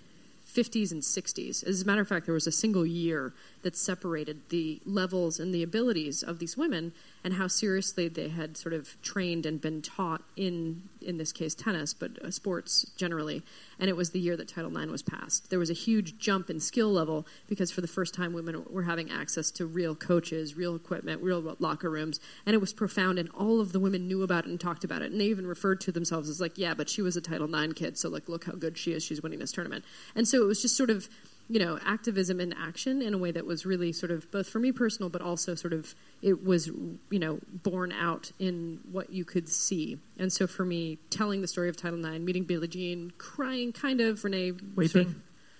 [0.50, 1.62] 50s and 60s.
[1.62, 5.54] As a matter of fact, there was a single year that separated the levels and
[5.54, 6.92] the abilities of these women
[7.22, 11.54] and how seriously they had sort of trained and been taught in in this case
[11.54, 13.42] tennis but uh, sports generally.
[13.78, 15.48] And it was the year that title ix was passed.
[15.50, 18.82] There was a huge jump in skill level because for the first time women were
[18.82, 22.20] having access to real coaches real equipment real locker rooms.
[22.46, 25.02] And it was profound and all of the women knew about it and talked about
[25.02, 25.12] it.
[25.12, 27.74] And they even referred to themselves as like yeah but she was a title ix
[27.74, 29.02] kid so like look how good she is.
[29.02, 29.84] She's winning this tournament.
[30.14, 31.08] And so it was just sort of
[31.50, 34.60] you know, activism in action in a way that was really sort of both for
[34.60, 39.24] me personal, but also sort of it was, you know, borne out in what you
[39.24, 39.98] could see.
[40.16, 44.00] And so for me, telling the story of Title IX, meeting Billie Jean, crying, kind
[44.00, 44.52] of, Renee.
[44.76, 44.88] Weeping.
[44.88, 45.14] Sort of,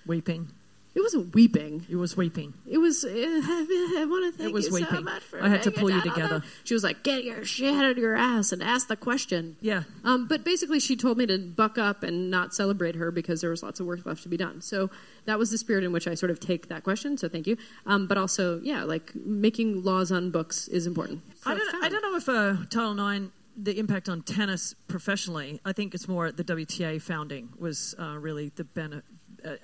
[0.07, 0.53] weeping.
[0.93, 1.87] It wasn't weeping.
[1.89, 2.53] It was weeping.
[2.67, 3.05] It was.
[3.09, 4.97] I want to thank it was you weeping.
[4.97, 6.43] so much for I had to pull you together.
[6.65, 9.85] She was like, "Get your shit out of your ass and ask the question." Yeah.
[10.03, 13.51] Um, but basically, she told me to buck up and not celebrate her because there
[13.51, 14.63] was lots of work left to be done.
[14.63, 14.91] So
[15.27, 17.17] that was the spirit in which I sort of take that question.
[17.17, 17.57] So thank you.
[17.87, 21.23] Um, but also, yeah, like making laws on books is important.
[21.47, 21.85] I don't.
[21.85, 26.09] I don't know if uh, Title IX the impact on tennis professionally, I think it's
[26.09, 29.05] more the WTA founding was uh, really the benefit.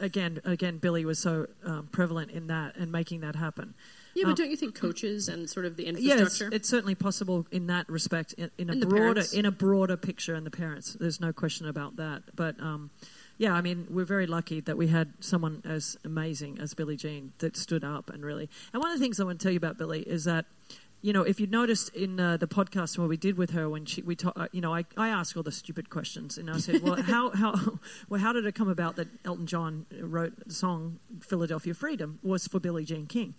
[0.01, 3.75] Again, again, Billy was so um, prevalent in that and making that happen.
[4.15, 6.49] Yeah, but Um, don't you think coaches and sort of the Yes, infrastructure?
[6.57, 8.33] it's certainly possible in that respect.
[8.35, 10.97] In, in a And broader, in a broader picture, and the parents.
[10.99, 12.23] There's no question about that.
[12.35, 12.91] But um,
[13.37, 17.33] yeah, I mean, we're very lucky that we had someone as amazing as Billie Jean
[17.39, 18.49] that stood up and really.
[18.73, 20.47] And one of the things I want to tell you about Billie is that.
[21.07, 23.85] You know, if you noticed in uh, the podcast what we did with her when
[23.85, 26.59] she we ta- uh, you know I, I asked all the stupid questions and I
[26.59, 27.55] said well how how
[28.09, 32.49] well how did it come about that Elton John wrote the song Philadelphia Freedom was
[32.49, 33.35] for Billie Jean King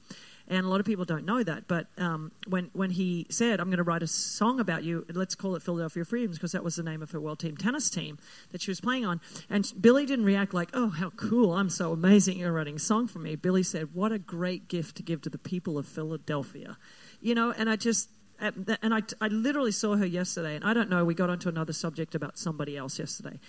[0.48, 1.68] and a lot of people don't know that.
[1.68, 5.36] But um, when when he said, "I'm going to write a song about you," let's
[5.36, 8.18] call it Philadelphia Freedoms because that was the name of her world team tennis team
[8.52, 9.20] that she was playing on.
[9.50, 11.54] And Billy didn't react like, "Oh, how cool!
[11.54, 12.40] I'm so amazing!
[12.40, 15.30] You're writing a song for me." Billy said, "What a great gift to give to
[15.30, 16.78] the people of Philadelphia,"
[17.22, 17.52] you know.
[17.52, 18.10] And I just.
[18.40, 21.04] And I, I literally saw her yesterday, and I don't know.
[21.04, 23.40] We got onto another subject about somebody else yesterday,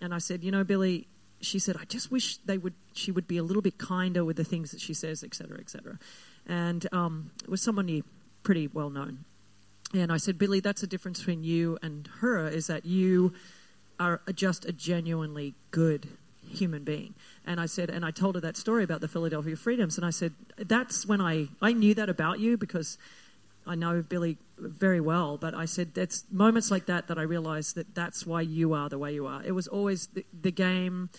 [0.00, 1.06] and I said, "You know, Billy,
[1.40, 4.36] she said, I just wish they would, she would be a little bit kinder with
[4.36, 5.98] the things that she says, etc., cetera, et cetera.
[6.46, 8.02] And um, it was someone
[8.42, 9.24] pretty well known.
[9.94, 13.32] And I said, Billy, that's the difference between you and her is that you
[13.98, 16.08] are just a genuinely good
[16.48, 17.14] human being.
[17.46, 19.96] And I said, and I told her that story about the Philadelphia Freedoms.
[19.96, 22.98] And I said, that's when I, I knew that about you because
[23.66, 27.76] I know Billy very well, but I said that's moments like that that I realized
[27.76, 29.42] that that's why you are the way you are.
[29.44, 31.10] It was always the, the game,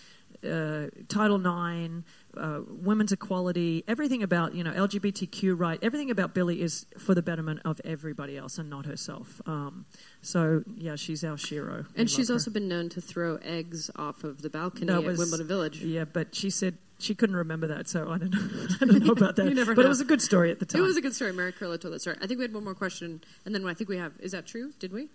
[0.44, 2.04] uh, Title IX,
[2.38, 7.22] uh, women's equality, everything about you know LGBTQ right, everything about Billy is for the
[7.22, 9.42] betterment of everybody else and not herself.
[9.46, 9.86] Um,
[10.22, 11.86] so yeah, she's our hero.
[11.96, 12.36] We and she's love her.
[12.36, 15.82] also been known to throw eggs off of the balcony That at was- Wimbledon Village.
[15.82, 18.68] Yeah, but she said she couldn't remember that, so I don't know.
[18.82, 19.46] I don't know about that.
[19.46, 19.86] You never but know.
[19.88, 20.82] it was a good story at the time.
[20.82, 21.32] It was a good story.
[21.34, 22.18] Mary Curla told that story.
[22.22, 24.14] I think we had one more question, and then I think we have.
[24.20, 24.72] Is that true?
[24.80, 25.08] Did we?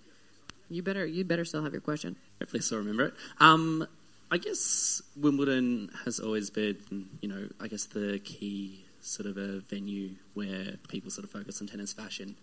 [0.70, 1.04] You better.
[1.06, 2.16] You better still have your question.
[2.40, 3.14] Hopefully, still remember it.
[3.38, 3.86] Um,
[4.34, 6.76] I guess Wimbledon has always been,
[7.20, 11.60] you know, I guess the key sort of a venue where people sort of focus
[11.60, 12.34] on tennis fashion.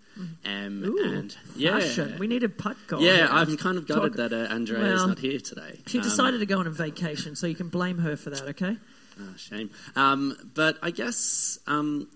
[0.46, 2.16] Um, Ooh, and yeah, fashion.
[2.20, 3.02] We need a putt goal.
[3.02, 3.28] yeah.
[3.30, 5.80] I'm kind of gutted Talk- that uh, Andrea is not here today.
[5.88, 8.44] She Um, decided to go on a vacation, so you can blame her for that.
[8.54, 8.78] Okay.
[9.20, 9.70] Ah, shame.
[9.96, 12.08] Um, but I guess um,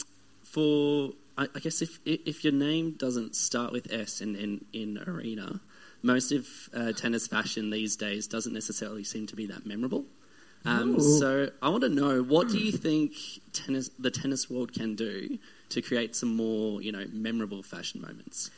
[0.43, 4.89] for I, I guess if if your name doesn't start with S in in, in
[5.05, 5.59] arena,
[6.05, 10.05] most of uh, tennis fashion these days doesn't necessarily seem to be that memorable.
[10.63, 13.13] Um, so I want to know what do you think
[13.53, 15.37] tennis the tennis world can do
[15.69, 18.49] to create some more you know memorable fashion moments?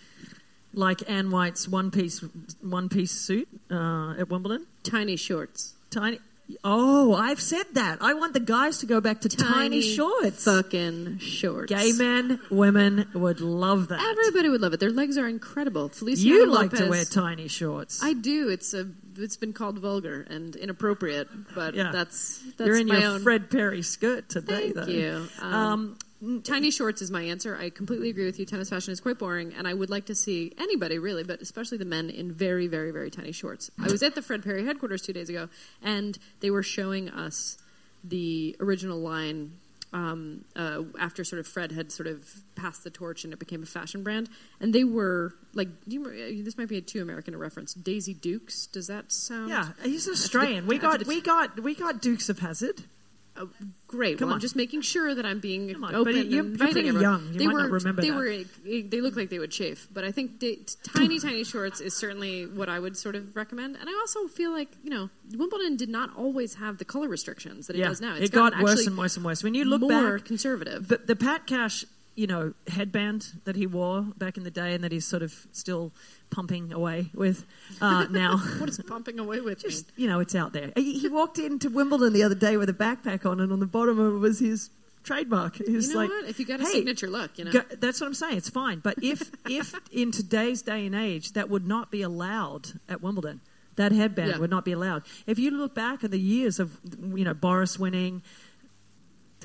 [0.74, 2.24] Like Anne White's one piece
[2.62, 4.68] one piece suit uh, at Wimbledon.
[4.84, 5.74] Tiny shorts.
[5.90, 6.20] Tiny.
[6.64, 7.98] Oh, I've said that.
[8.02, 10.46] I want the guys to go back to tiny, shorts.
[10.46, 11.72] Fucking shorts.
[11.72, 14.02] Gay men, women would love that.
[14.02, 14.80] Everybody would love it.
[14.80, 15.90] Their legs are incredible.
[15.90, 18.02] Feliciano you like Lopez, to wear tiny shorts.
[18.04, 18.50] I do.
[18.50, 18.88] It's a.
[19.20, 21.90] It's been called vulgar and inappropriate, but Yeah.
[21.92, 23.24] that's that's You're in my your own.
[23.24, 24.86] Fred Perry skirt today, Thank though.
[24.86, 25.28] you.
[25.42, 25.98] Um, Um,
[26.44, 27.56] Tiny shorts is my answer.
[27.56, 28.46] I completely agree with you.
[28.46, 31.78] Tennis fashion is quite boring, and I would like to see anybody really, but especially
[31.78, 33.70] the men in very, very, very tiny shorts.
[33.80, 35.48] I was at the Fred Perry headquarters two days ago,
[35.84, 37.60] and they were showing us
[38.04, 39.52] the original line
[39.94, 43.64] um, uh, after sort of Fred had sort of passed the torch and it became
[43.64, 44.28] a fashion brand,
[44.60, 47.74] and they were like, you, uh, this might be a too American a reference.
[47.74, 49.50] Daisy Dukes, does that sound?
[49.50, 50.68] Yeah, he's Australian.
[50.68, 52.84] We got we got we got Dukes of Hazzard.
[53.40, 53.50] Oh,
[53.88, 54.18] great.
[54.18, 54.38] Come well, on.
[54.38, 56.74] I'm just making sure that I'm being Come on, open but you- and you're inviting
[56.74, 57.02] pretty everyone.
[57.02, 57.34] young.
[57.34, 58.16] You they might were, not remember they that.
[58.18, 58.28] were.
[58.28, 60.60] Eh, they look like they would chafe, but I think da-
[60.96, 63.76] tiny, tiny shorts is certainly what I would sort of recommend.
[63.78, 67.68] And I also feel like you know Wimbledon did not always have the color restrictions
[67.68, 68.16] that it yeah, does now.
[68.16, 69.44] it It's got worse and worse and worse.
[69.44, 70.88] When you look more back, conservative.
[70.88, 71.86] But the Pat Cash,
[72.18, 75.34] you know, headband that he wore back in the day, and that he's sort of
[75.54, 75.94] still
[76.30, 77.46] pumping away with
[77.80, 78.38] uh, now.
[78.58, 79.74] what does pumping away with mean?
[79.96, 80.72] you know, it's out there.
[80.76, 83.66] He, he walked into Wimbledon the other day with a backpack on, and on the
[83.68, 84.70] bottom of it was his
[85.04, 85.60] trademark.
[85.60, 86.26] Was You know like, what?
[86.28, 87.52] If you got a "Hey, signature look, you know.
[87.52, 88.36] go- that's what I'm saying.
[88.38, 88.80] It's fine.
[88.80, 93.40] But if if in today's day and age that would not be allowed at Wimbledon,
[93.78, 94.38] that headband Yeah.
[94.40, 95.04] would not be allowed.
[95.28, 96.78] If you look back at the years of
[97.16, 98.24] you know Boris winning.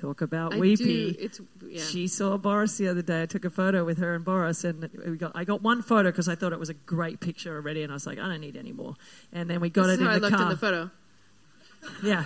[0.02, 1.16] Talk about I weepy.
[1.68, 1.80] yeah.
[1.80, 3.22] She saw Boris the other day.
[3.22, 5.30] I took a photo with her and Boris, and we got.
[5.36, 7.94] I got one photo because I thought it was a great picture already, and I
[7.94, 8.96] was like, I don't need any more.
[9.32, 10.42] And then we got this it in the I looked car.
[10.42, 10.90] in the photo.
[12.02, 12.24] Yeah.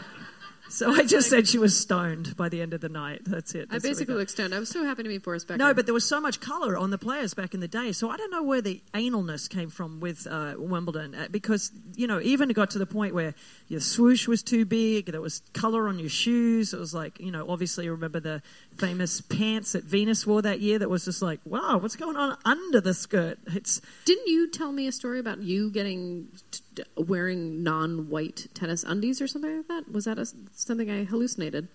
[0.69, 3.23] So I just said she was stoned by the end of the night.
[3.25, 3.69] That's it.
[3.71, 4.55] I That's we basically looked stoned.
[4.55, 5.59] I was so happy to meet Boris Becker.
[5.59, 7.93] No, but there was so much colour on the players back in the day.
[7.93, 12.07] So I don't know where the analness came from with uh, Wimbledon uh, because, you
[12.07, 13.35] know, even it got to the point where
[13.69, 16.75] your swoosh was too big, there was colour on your shoes.
[16.75, 18.43] It was like, you know, obviously you remember the
[18.79, 22.37] famous pants that Venus wore that year that was just like, wow, what's going on
[22.45, 23.39] under the skirt?
[23.49, 26.29] It's Didn't you tell me a story about you getting
[26.75, 29.91] t- wearing non-white tennis undies or something like that?
[29.93, 31.69] Was that a, something I hallucinated?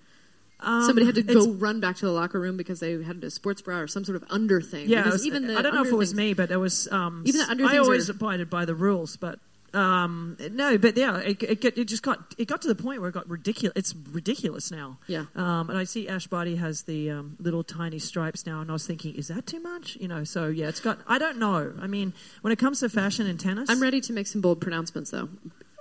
[0.64, 3.32] Um, Somebody had to go run back to the locker room because they had a
[3.32, 4.88] sports bra or some sort of under thing.
[4.89, 6.58] Yeah, Because was- even the I don't know if it was things- me, but it
[6.58, 6.88] was.
[6.91, 9.39] Um, Even the under I always are- abided by the rules, but
[9.74, 13.09] um, no, but yeah, it, it, it just got it got to the point where
[13.09, 13.74] it got ridiculous.
[13.78, 14.97] It's ridiculous now.
[15.07, 15.26] Yeah.
[15.36, 18.74] Um, and I see Ash Barty has the um, little tiny stripes now, and I
[18.74, 19.95] was thinking, is that too much?
[19.95, 20.99] You know, so yeah, it's got.
[21.07, 21.74] I don't know.
[21.82, 24.59] I mean, when it comes to fashion and tennis, I'm ready to make some bold
[24.61, 25.30] pronouncements though.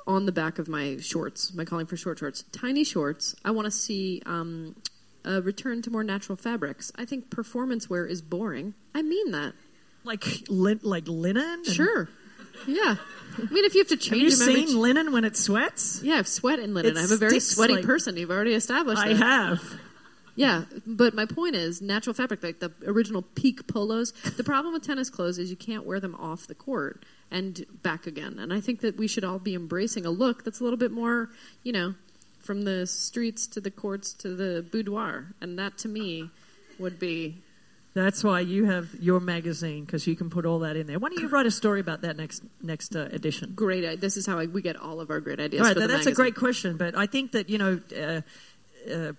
[0.07, 3.34] On the back of my shorts, my calling for short shorts, tiny shorts.
[3.45, 4.74] I want to see um,
[5.24, 6.91] a return to more natural fabrics.
[6.97, 8.74] I think performance wear is boring.
[8.95, 9.53] I mean that.
[10.05, 11.43] like lin- like linen.
[11.43, 12.09] and- Sure.
[12.66, 12.97] Yeah.
[13.39, 15.37] I mean, if you have to Have change you them every seen linen when it
[15.37, 16.01] sweats?
[16.03, 16.97] Yeah, I've sweat in linen.
[16.97, 18.16] It I'm a very sweaty like- person.
[18.16, 19.16] You've already established I that.
[19.18, 19.62] have.
[20.37, 24.12] Yeah, but my point is natural fabric, like the original peak polos.
[24.37, 28.07] The problem with tennis clothes is you can't wear them off the court and back
[28.07, 28.39] again.
[28.39, 30.93] And I think that we should all be embracing a look that's a little bit
[30.93, 31.28] more,
[31.62, 31.95] you know,
[32.39, 35.26] from the streets to the courts to the boudoir.
[35.43, 36.31] And that to me
[36.78, 37.37] would be
[37.93, 40.99] That's why you have your magazine because you can put all that in there.
[40.99, 43.53] Why don't you write a story about that next next uh, edition?
[43.55, 44.01] great.
[44.01, 45.61] This is how I, we get all of our great ideas.
[45.61, 48.20] All right, for the that's a great question, but I think that you know, uh,
[48.93, 49.12] uh,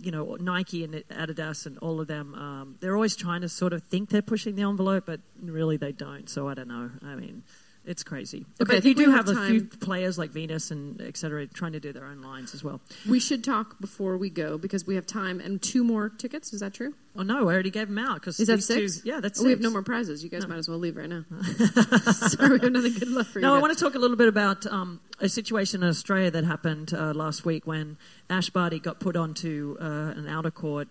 [0.00, 3.72] you know, Nike and Adidas and all of them, um, they're always trying to sort
[3.72, 6.28] of think they're pushing the envelope, but really they don't.
[6.30, 6.90] So I don't know.
[7.04, 7.42] I mean,
[7.84, 8.46] it's crazy.
[8.60, 11.72] Okay, but you do have have, a few players like Venus and et cetera trying
[11.72, 12.80] to do their own lines as well.
[13.08, 16.52] We should talk before we go because we have time and two more tickets.
[16.52, 16.94] Is that true?
[17.16, 19.04] Oh no, I already gave them out because Is that six?
[19.04, 20.22] yeah, that's Oh, we have no more prizes.
[20.22, 21.24] You guys might as well leave right now.
[22.12, 23.42] Sorry, we have nothing good left for you.
[23.46, 26.44] No, I want to talk a little bit about um, a situation in Australia that
[26.44, 27.98] happened uh, last week when
[28.30, 30.88] Ash Barty got put onto uh, an outer court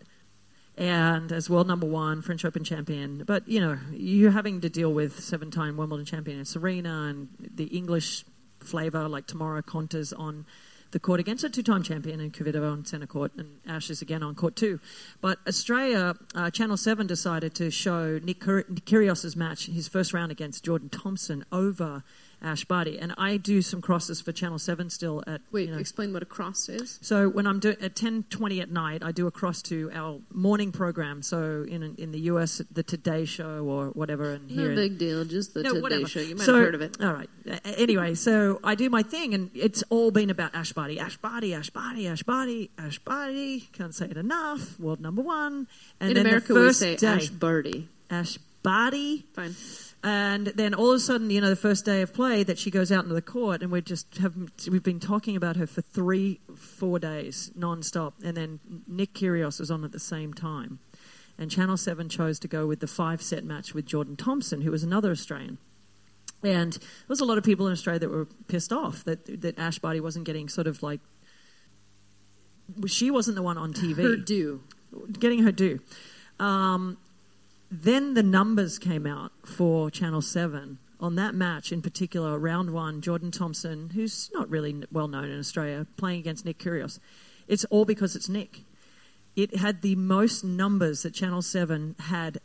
[0.81, 3.23] and as world number one, French Open champion.
[3.23, 7.65] But, you know, you're having to deal with seven time Wimbledon champion Serena and the
[7.65, 8.25] English
[8.59, 10.47] flavour like Tamara Contas on
[10.89, 14.23] the court against a two-time champion in Kvitova on centre court, and Ash is again
[14.23, 14.79] on court too.
[15.21, 20.65] But Australia, uh, Channel Seven decided to show Nick Kyrgios's match, his first round against
[20.65, 22.03] Jordan Thompson over
[22.43, 25.79] Ash Barty, and I do some crosses for Channel Seven still at Wait, you know,
[25.79, 26.97] explain what a cross is.
[27.01, 30.19] so when I'm doing at ten twenty at night, I do a cross to our
[30.33, 31.21] morning program.
[31.21, 34.97] So in in the US, the Today Show or whatever, and No here in- big
[34.97, 36.07] deal, just the no, Today whatever.
[36.07, 36.19] Show.
[36.21, 36.97] You might So- have heard of it.
[37.01, 37.29] All right.
[37.63, 41.53] Anyway, so I do my thing, and it's all been about Ash Barty, Ash Barty,
[41.53, 43.69] Ash Barty, Ash Barty, Ash Barty.
[43.71, 44.79] Can't say it enough.
[44.79, 45.67] World number one.
[45.99, 47.87] And In then America, the we say day, Ash Barty.
[48.09, 49.25] Ash Barty.
[49.33, 49.55] Fine.
[50.03, 52.71] And then all of a sudden, you know, the first day of play, that she
[52.71, 54.33] goes out into the court, and we just have
[54.69, 58.15] we've been talking about her for three, four days non-stop.
[58.23, 60.79] And then Nick Kyrgios was on at the same time,
[61.37, 64.81] and Channel Seven chose to go with the five-set match with Jordan Thompson, who was
[64.81, 65.59] another Australian.
[66.43, 69.59] And there was a lot of people in Australia that were pissed off that that
[69.59, 71.01] Ash Barty wasn't getting sort of like
[72.87, 74.63] she wasn't the one on TV Her due.
[75.19, 75.79] getting her due.
[76.39, 76.97] Um,
[77.71, 83.01] then the numbers came out for Channel 7 on that match in particular, round one,
[83.01, 86.99] Jordan Thompson, who's not really well known in Australia, playing against Nick Kyrgios.
[87.47, 88.61] It's all because it's Nick.
[89.35, 92.39] it had the most numbers that Channel 7 had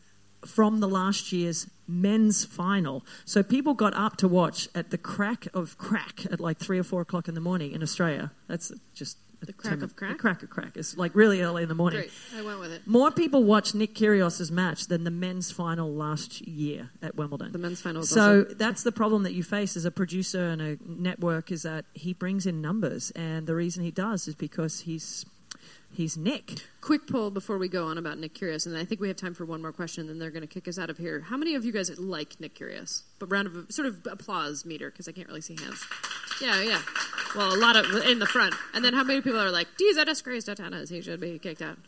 [0.44, 3.04] from the last year's men's final.
[3.24, 6.84] So people got up to watch at the crack of crack at like three or
[6.84, 8.30] four o'clock in the morning in Australia.
[8.46, 10.12] That's just The crack of crack?
[10.12, 10.76] The crack of crack.
[10.76, 12.00] It's like really early in the morning.
[12.00, 12.12] Great.
[12.36, 12.86] I went with it.
[12.86, 17.52] More people watched Nick Kyrgios's match than the men's final last year at Wimbledon.
[17.52, 20.60] The men's final So also- that's the problem that you face as a producer and
[20.62, 24.80] a network is that he brings in numbers, and the reason he does is because
[24.80, 25.24] he's
[25.96, 26.60] he's Nick.
[26.80, 29.34] Quick poll before we go on about Nick Kyrgios, and I think we have time
[29.34, 31.20] for one more question, then they're going to kick us out of here.
[31.20, 33.02] How many of you guys like Nick Kyrgios?
[33.18, 35.84] But round of sort of applause meter because I can't really see hands.
[36.40, 36.80] Yeah, yeah.
[37.34, 39.96] Well, a lot of in the front, and then how many people are like, "He's
[39.96, 40.90] a disgrace to tennis.
[40.90, 41.78] He should be kicked out."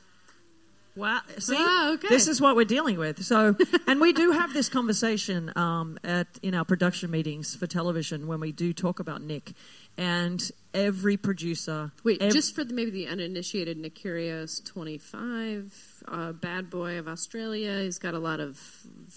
[0.97, 1.21] Wow.
[1.39, 2.09] See, Oh, okay.
[2.09, 3.23] this is what we're dealing with.
[3.23, 3.55] So,
[3.87, 8.41] and we do have this conversation um, at in our production meetings for television when
[8.41, 9.53] we do talk about Nick,
[9.97, 11.93] and every producer.
[12.05, 17.09] Wait, ev- just for the, maybe the uninitiated, Nick Kyrgios, 25, uh, bad boy of
[17.09, 17.81] Australia.
[17.81, 18.61] He's got a lot of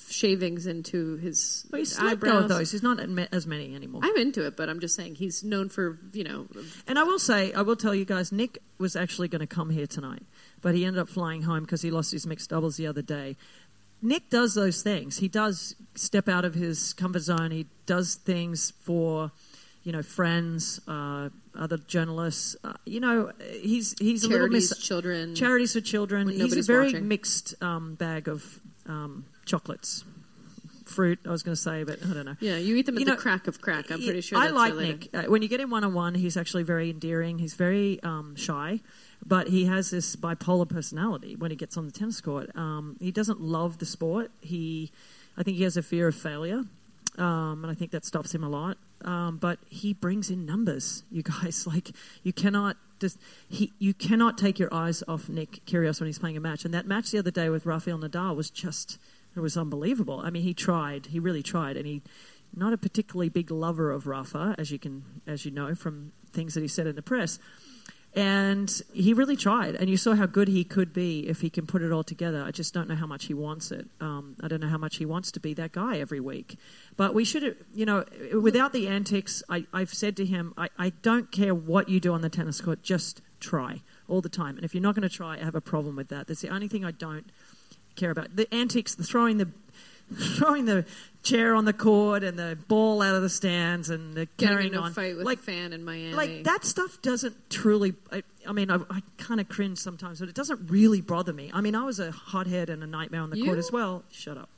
[0.10, 2.44] shavings into his well, he's eyebrows.
[2.44, 2.72] of those.
[2.72, 3.00] He's not
[3.32, 4.02] as many anymore.
[4.04, 6.48] I'm into it, but I'm just saying he's known for, you know,
[6.88, 9.70] And I will say, I will tell you guys, Nick was actually going to come
[9.70, 10.24] here tonight,
[10.62, 13.36] but he ended up flying home because he lost his mixed doubles the other day.
[14.02, 15.20] Nick does those things.
[15.20, 17.52] He does step out of his comfort zone.
[17.52, 19.32] He does things for,
[19.84, 22.56] you know, friends, uh, other journalists.
[22.64, 25.36] Uh, you know, he's he's a little Charities, mis- children.
[25.36, 26.30] charities for children.
[26.30, 27.08] He's a very watching.
[27.08, 30.04] mixed um, bag of um, chocolates,
[30.86, 31.20] fruit.
[31.26, 32.36] I was going to say, but I don't know.
[32.40, 33.90] Yeah, you eat them at You the know, crack of crack.
[33.92, 35.14] I'm pretty sure I that's like related.
[35.14, 35.26] Nick.
[35.26, 37.40] Uh, when you get him one on one, he's actually very endearing.
[37.40, 38.82] He's very um, shy,
[39.26, 42.56] but he has this bipolar personality when he gets on the tennis court.
[42.56, 44.30] Um, he doesn't love the sport.
[44.42, 44.92] He,
[45.38, 46.64] I think he has a fear of failure,
[47.18, 48.78] um, and I think that stops him a lot.
[49.06, 51.66] Um, but he brings in numbers, you guys.
[51.72, 51.92] Like
[52.24, 56.38] you cannot just he you cannot take your eyes off Nick Kyrgios when he's playing
[56.38, 56.66] a match.
[56.66, 59.00] And that match the other day with Rafael Nadal was just
[59.36, 60.20] it was unbelievable.
[60.20, 62.02] I mean, he tried, he really tried, and he
[62.54, 66.54] not a particularly big lover of Rafa, as you can as you know from things
[66.54, 67.40] that he said in the press.
[68.14, 71.66] And he really tried, and you saw how good he could be if he can
[71.66, 72.44] put it all together.
[72.44, 73.88] I just don't know how much he wants it.
[74.02, 76.58] Um, I don't know how much he wants to be that guy every week.
[76.98, 78.04] But we should, you know,
[78.34, 82.14] without the antics, I, I've said to him, I, I don't care what you do
[82.14, 84.58] on the tennis court, just try all the time.
[84.58, 86.28] And if you're not going to try, I have a problem with that.
[86.28, 87.32] That's the only thing I don't
[87.96, 88.36] care about.
[88.36, 89.50] The antics, the throwing the
[90.16, 90.86] throwing the
[91.24, 94.94] chair on the court and the ball out of the stands and the carrying on.
[94.94, 96.14] fight with like, fan in Miami.
[96.14, 97.94] like that stuff doesn't truly.
[98.12, 101.52] I, I mean, I, I kind of cringe sometimes, but it doesn't really bother me.
[101.54, 104.04] I mean, I was a hothead and a nightmare on the court as well.
[104.12, 104.50] Shut up.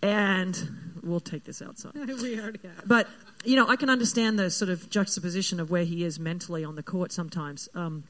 [0.00, 0.56] And
[1.02, 1.94] we'll take this outside.
[2.22, 2.86] we already have.
[2.86, 3.08] But
[3.44, 6.76] you know, I can understand the sort of juxtaposition of where he is mentally on
[6.76, 7.68] the court sometimes.
[7.74, 8.04] Um,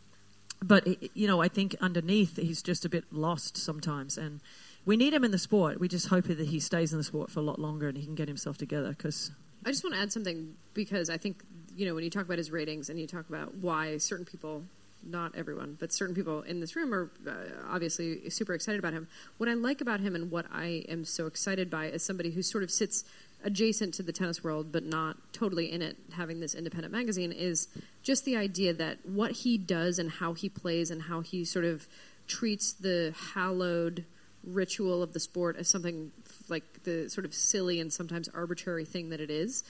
[0.62, 4.40] but you know, I think underneath he's just a bit lost sometimes, and
[4.88, 5.78] we need him in the sport.
[5.78, 8.06] We just hope that he stays in the sport for a lot longer and he
[8.06, 8.88] can get himself together.
[8.88, 9.30] Because
[9.66, 11.42] I just want to add something because I think
[11.76, 14.64] you know when you talk about his ratings and you talk about why certain people,
[15.04, 17.32] not everyone, but certain people in this room are uh,
[17.68, 19.08] obviously super excited about him.
[19.36, 22.40] What I like about him and what I am so excited by as somebody who
[22.40, 23.04] sort of sits
[23.44, 27.68] adjacent to the tennis world but not totally in it, having this independent magazine, is
[28.02, 31.66] just the idea that what he does and how he plays and how he sort
[31.66, 31.86] of
[32.26, 34.06] treats the hallowed
[34.44, 36.12] ritual of the sport as something
[36.48, 39.64] like the sort of silly and sometimes arbitrary thing that it is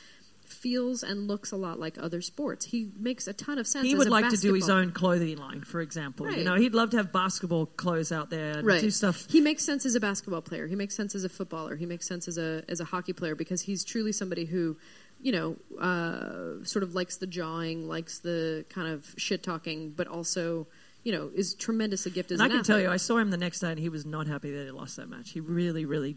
[0.49, 2.65] feels and looks a lot like other sports.
[2.65, 3.87] He makes a ton of sense.
[3.87, 6.31] he would like to do his own clothing line, for example.
[6.31, 8.81] You know, he'd love to have basketball clothes out there and right.
[8.81, 9.27] do stuff.
[9.31, 10.67] He makes sense as a basketball player.
[10.67, 11.77] He makes sense as a footballer.
[11.77, 14.77] He makes sense as a as a hockey player because he's truly somebody who,
[15.21, 20.07] you know, uh, sort of likes the jawing, likes the kind of shit talking, but
[20.07, 20.67] also,
[21.05, 23.31] you know, is tremendous a gift as I an can tell you, I saw him
[23.31, 25.31] the next day, and he was not happy that he lost that match.
[25.31, 26.17] He really, really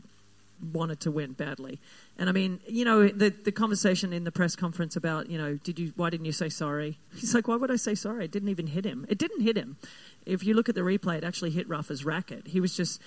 [0.73, 1.79] wanted to win badly.
[2.17, 5.55] And I mean, you know, the the conversation in the press conference about, you know,
[5.55, 5.93] did you?
[5.95, 6.97] Why didn't you say sorry?
[7.15, 8.25] He's like, why would I say sorry?
[8.25, 9.05] It didn't even hit him.
[9.09, 9.77] It didn't hit him.
[10.25, 12.47] If you look at the replay, it actually hit Rafa's racket.
[12.47, 13.01] He was just.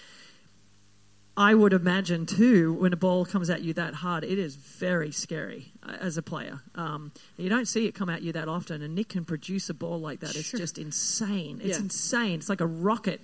[1.37, 5.11] I would imagine too, when a ball comes at you that hard, it is very
[5.11, 6.61] scary uh, as a player.
[6.76, 9.74] Um, you don't see it come at you that often, and Nick can produce a
[9.74, 10.37] ball like that.
[10.37, 11.61] It's just insane.
[11.62, 11.85] It's Yeah.
[11.85, 12.35] insane.
[12.39, 13.20] It's like a rocket.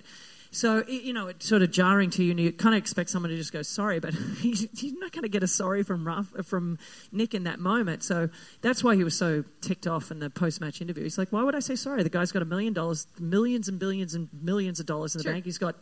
[0.53, 3.09] So it, you know, it's sort of jarring to you, and you kind of expect
[3.09, 6.05] someone to just go sorry, but he's, you're not going to get a sorry from
[6.05, 6.77] Ruff, from
[7.13, 8.03] Nick in that moment.
[8.03, 8.27] So
[8.59, 11.03] that's why he was so ticked off in the post-match interview.
[11.03, 12.03] He's like, "Why would I say sorry?
[12.03, 15.23] The guy's got a million dollars, millions and billions and millions of dollars in the
[15.23, 15.31] Sure.
[15.31, 15.45] bank.
[15.45, 15.77] He's got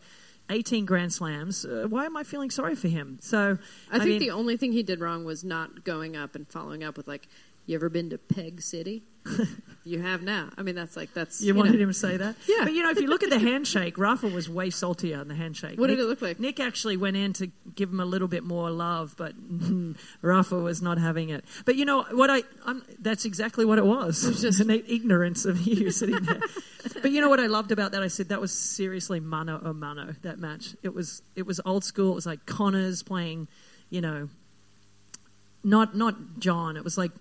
[0.50, 1.66] 18 Grand Slams.
[1.66, 3.58] Uh, why am I feeling sorry for him?" So
[3.91, 6.84] I think mean, the only thing he did wrong was not going up and following
[6.84, 7.28] up with like,
[7.66, 9.04] "You ever been to Peg City?"
[9.84, 10.50] you have now.
[10.58, 11.60] I mean, that's like that's You, know.
[11.60, 12.36] wanted him to say that?
[12.48, 12.64] Yeah.
[12.64, 15.36] But you know, if you look at the handshake, Rafa was way saltier in the
[15.36, 15.80] handshake.
[15.80, 16.40] What did it look like?
[16.40, 19.34] Nick actually went in to give him a little bit more love, but
[20.22, 21.46] Rafa was not having it.
[21.66, 22.30] But you know what?
[22.30, 24.24] I I'm, that's exactly what it was.
[24.24, 26.40] It was just an ignorance of you sitting there.
[27.02, 28.04] but you know what I loved about that?
[28.04, 30.14] I said that was seriously mano a mano.
[30.24, 30.76] That match.
[30.84, 32.12] It was it was old school.
[32.12, 33.48] It was like Connors playing,
[33.90, 34.30] you know,
[35.64, 36.78] not not John.
[36.78, 37.12] It was like.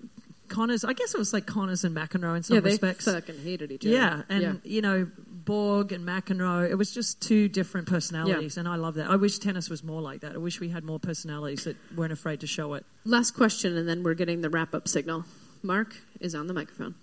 [0.49, 3.05] Connors, I guess it was like Connors and McEnroe in some yeah, they respects.
[3.05, 3.95] fucking hated each other.
[3.95, 4.53] Yeah, and yeah.
[4.65, 5.09] you know
[5.45, 6.69] Borg and McEnroe.
[6.69, 9.09] It was just two different personalities, and I love that.
[9.09, 10.35] I wish tennis was more like that.
[10.35, 12.85] I wish we had more personalities that weren't afraid to show it.
[13.05, 15.25] Last question, and then we're getting the wrap up signal.
[15.63, 16.95] Mark is on the microphone.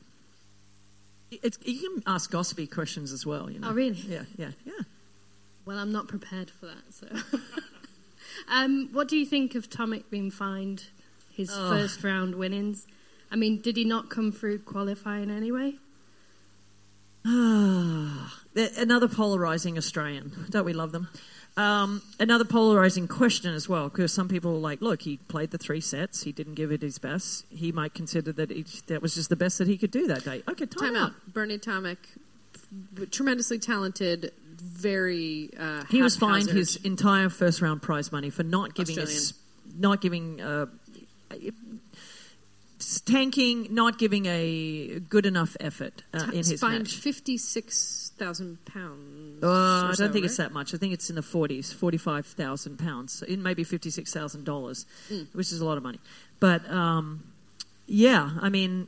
[1.31, 3.49] It's, you can ask gossipy questions as well.
[3.49, 3.69] You know.
[3.69, 3.95] Oh, really?
[4.07, 4.73] Yeah, yeah, yeah.
[5.65, 6.83] Well, I'm not prepared for that.
[6.91, 7.07] So,
[8.47, 10.85] um, what do you think of Tomic being fined
[11.31, 11.69] his Oh.
[11.71, 12.85] first round winnings?
[13.36, 15.73] I mean, did he not come through qualifying anyway?
[17.27, 18.39] Ah,
[18.77, 20.31] another polarizing Australian.
[20.51, 21.09] Don't we love them?
[21.57, 25.57] Um, another polarizing question as well, because some people are like, look, he played the
[25.57, 26.21] three sets.
[26.23, 27.43] He didn't give it his best.
[27.49, 30.23] He might consider that he, that was just the best that he could do that
[30.23, 30.43] day.
[30.47, 31.11] Okay, time, Time out.
[31.27, 31.97] Bernie Tomic,
[33.11, 34.31] tremendously talented,
[34.61, 35.49] very.
[35.59, 39.17] Uh, He was fined his entire first round prize money for not giving Australian.
[39.17, 39.33] us,
[39.77, 40.67] not giving, uh,
[43.05, 46.95] tanking, not giving a good enough effort uh, in his fined match.
[46.95, 49.43] fifty six thousand pounds.
[49.43, 50.73] Uh, I don't so, think it's that much.
[50.73, 54.45] I think it's in the forties, forty-five thousand pounds, so it may be fifty-six thousand
[54.45, 55.27] dollars, Mm.
[55.33, 55.99] which is a lot of money.
[56.39, 57.23] But um,
[57.88, 58.88] yeah, I mean,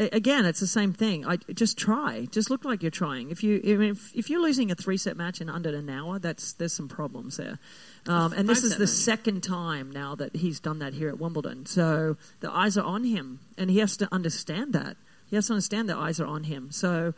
[0.00, 1.26] again, it's the same thing.
[1.26, 3.30] I just try, just look like you're trying.
[3.30, 6.72] If you if, if you're losing a three-set match in under an hour, that's there's
[6.72, 7.58] some problems there.
[8.06, 8.88] Um, and this is the match.
[8.88, 11.66] second time now that he's done that here at Wimbledon.
[11.66, 14.96] So the eyes are on him, and he has to understand that.
[15.28, 16.70] He has to understand the eyes are on him.
[16.72, 17.14] So,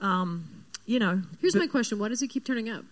[0.00, 2.84] um, you know, Here's but- my question: Why does he keep turning up?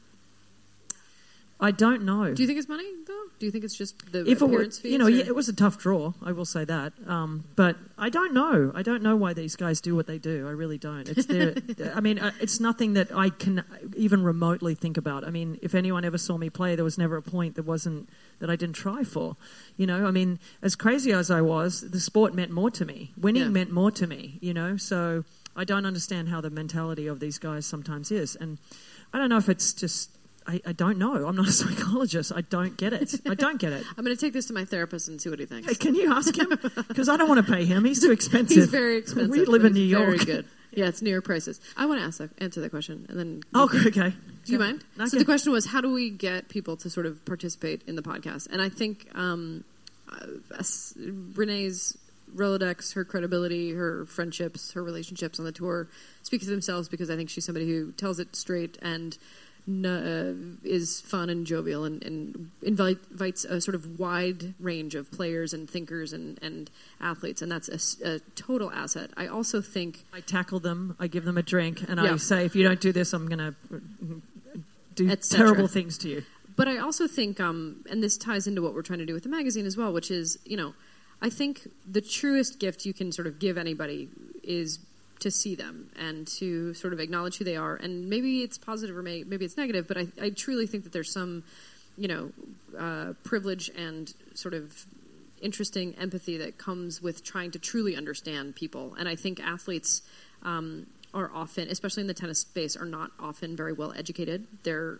[1.63, 2.35] I don't know.
[2.35, 3.23] Do you think it's money though?
[3.39, 4.93] Do you think it's just the if it were, appearance fees?
[4.93, 6.13] you know, or- yeah, it was a tough draw.
[6.23, 6.93] I will say that.
[7.07, 8.73] Um, but I don't know.
[8.75, 10.47] I don't know why these guys do what they do.
[10.49, 11.09] I really don't.
[11.09, 11.55] It's their,
[11.95, 13.65] I mean, uh, it's nothing that I can
[13.97, 15.25] even remotely think about.
[15.25, 18.09] I mean, if anyone ever saw me play, there was never a point that wasn't
[18.41, 19.37] that I didn't try for.
[19.77, 23.13] You know, I mean, as crazy as I was, the sport meant more to me.
[23.17, 23.49] Winning Yeah.
[23.51, 24.39] meant more to me.
[24.41, 28.59] You know, so I don't understand how the mentality of these guys sometimes is, and
[29.13, 30.11] I don't know if it's just.
[30.47, 31.27] I, I don't know.
[31.27, 32.33] I'm not a psychologist.
[32.35, 33.15] I don't get it.
[33.29, 33.85] I don't get it.
[33.97, 35.69] I'm going to take this to my therapist and see what he thinks.
[35.69, 36.49] Hey, can you ask him?
[36.93, 37.85] Because I don't want to pay him.
[37.85, 38.57] He's too expensive.
[38.57, 39.31] He's very expensive.
[39.31, 40.07] We live in New York.
[40.07, 40.47] Very good.
[40.73, 41.61] Yeah, it's New York prices.
[41.77, 43.43] I want to ask answer that question, and then.
[43.55, 43.91] Oh, okay.
[44.45, 44.85] Do you mind?
[44.99, 45.09] Okay.
[45.09, 48.03] So the question was, how do we get people to sort of participate in the
[48.03, 48.49] podcast?
[48.51, 49.65] And I think um,
[50.11, 50.63] uh,
[51.35, 51.97] Renee's
[52.35, 55.89] Rolodex, her credibility, her friendships, her relationships on the tour
[56.23, 59.17] speak for themselves because I think she's somebody who tells it straight and
[59.69, 60.33] uh,
[60.65, 65.53] is fun and jovial and, and invite, invites a sort of wide range of players
[65.53, 67.69] and thinkers and, and athletes, and that's
[68.01, 69.11] a total asset.
[69.17, 70.97] I also think I tackle them.
[70.99, 72.15] I give them a drink, and Yeah.
[72.15, 73.55] I say, if you don't do this, I'm going to
[74.95, 76.23] do terrible things to you.
[76.57, 79.23] But I also think, um, and this ties into what we're trying to do with
[79.23, 80.75] the magazine as well, which is, you know,
[81.23, 84.09] I think the truest gift you can sort of give anybody
[84.43, 84.81] is
[85.23, 87.75] to see them and to sort of acknowledge who they are.
[87.75, 90.93] And maybe it's positive or may, maybe it's negative, but I, I truly think that
[90.93, 91.45] there's some,
[91.97, 92.33] you know,
[92.79, 94.87] uh, privilege and sort of
[95.41, 98.95] interesting empathy that comes with trying to truly understand people.
[98.99, 100.03] And I think athletes
[100.43, 104.47] um, are often, especially in the tennis space, are not often very well educated.
[104.63, 104.99] They're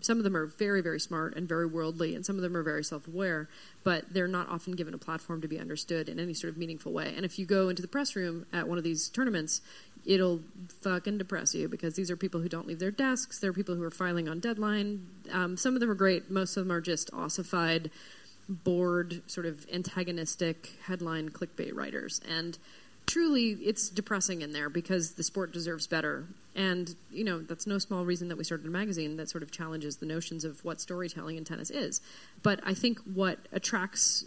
[0.00, 2.62] some of them are very, very smart and very worldly, and some of them are
[2.62, 3.48] very self aware,
[3.84, 6.92] but they're not often given a platform to be understood in any sort of meaningful
[6.92, 7.12] way.
[7.16, 9.60] And if you go into the press room at one of these tournaments,
[10.06, 10.40] it'll
[10.80, 13.38] fucking depress you because these are people who don't leave their desks.
[13.38, 15.06] They're people who are filing on deadline.
[15.30, 17.90] Um, some of them are great, most of them are just ossified,
[18.48, 22.20] bored, sort of antagonistic headline clickbait writers.
[22.28, 22.56] And
[23.06, 26.26] truly it's depressing in there because the sport deserves better.
[26.58, 29.52] And, you know, that's no small reason that we started a magazine that sort of
[29.52, 32.00] challenges the notions of what storytelling in tennis is.
[32.42, 34.24] But I think what attracts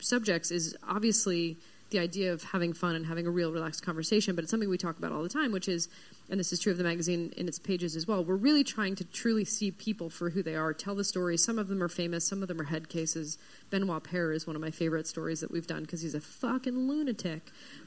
[0.00, 1.56] subjects is obviously
[1.90, 4.76] the idea of having fun and having a real relaxed conversation, but it's something we
[4.76, 5.88] talk about all the time, which is,
[6.32, 8.96] and this is true of the magazine in its pages as well, we're really trying
[8.96, 11.44] to truly see people for who they are, tell the stories.
[11.44, 13.36] Some of them are famous, some of them are head cases.
[13.68, 16.88] Benoit Paire is one of my favorite stories that we've done because he's a fucking
[16.88, 17.42] lunatic.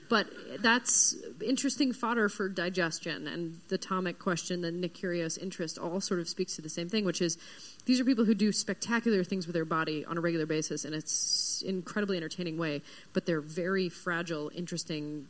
[0.10, 0.28] But
[0.60, 6.20] that's interesting fodder for digestion, and the Tomic question, the Nick Kyrgios interest, all sort
[6.20, 7.40] of speaks to the same thing, which is
[7.86, 10.94] these are people who do spectacular things with their body on a regular basis, and
[10.94, 12.84] it's incredibly entertaining way.
[13.14, 15.30] But they're very fragile, interesting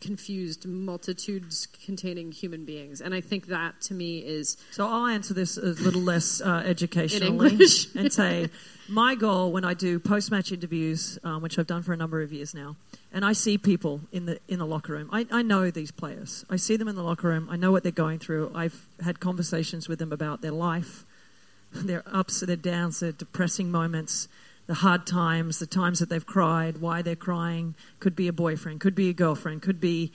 [0.00, 3.00] confused multitudes containing human beings.
[3.00, 4.56] And I think that to me is.
[4.70, 7.58] So I'll answer this a little less uh, educationally
[7.96, 8.48] and say
[8.88, 12.22] my goal when I do post match interviews, um, which I've done for a number
[12.22, 12.76] of years now,
[13.12, 15.08] and I see people in the in the locker room.
[15.12, 16.44] I, I know these players.
[16.48, 17.48] I see them in the locker room.
[17.50, 18.52] I know what they're going through.
[18.54, 21.04] I've had conversations with them about their life,
[21.72, 24.28] their ups, their downs, their depressing moments,
[24.68, 27.74] the hard times, the times that they've cried, why they're crying.
[27.98, 30.12] Could be a boyfriend, could be a girlfriend, could be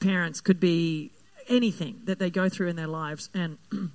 [0.00, 1.10] parents, could be
[1.48, 3.28] anything that they go through in their lives.
[3.34, 3.58] And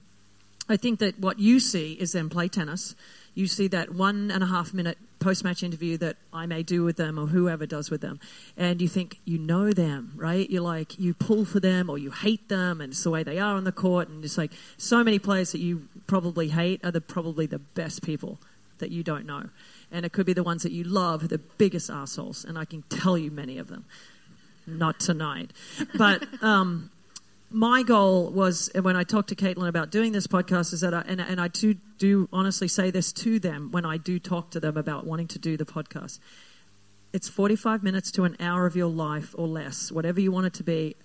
[0.70, 2.94] I think that what you see is them play tennis.
[3.34, 6.84] You see that one and a half minute post match interview that I may do
[6.84, 8.20] with them or whoever does with them.
[8.58, 10.50] And you think you know them, right?
[10.50, 13.40] You're like, you pull for them or you hate them and it's the way they
[13.40, 14.10] are on the court.
[14.10, 18.02] And it's like so many players that you probably hate are the, probably the best
[18.02, 18.40] people
[18.80, 19.48] that you don't know.
[19.92, 22.46] And it could be the ones that you love, the biggest assholes.
[22.46, 23.86] And I can tell you many of them.
[24.66, 25.52] Not tonight.
[25.96, 26.92] But um,
[27.50, 30.94] my goal was, and when I talked to Caitlin about doing this podcast, is that,
[30.94, 34.52] I, and, and I do, do honestly say this to them when I do talk
[34.52, 36.20] to them about wanting to do the podcast.
[37.14, 40.54] It's 45 minutes to an hour of your life or less, whatever you want it
[40.54, 40.96] to be.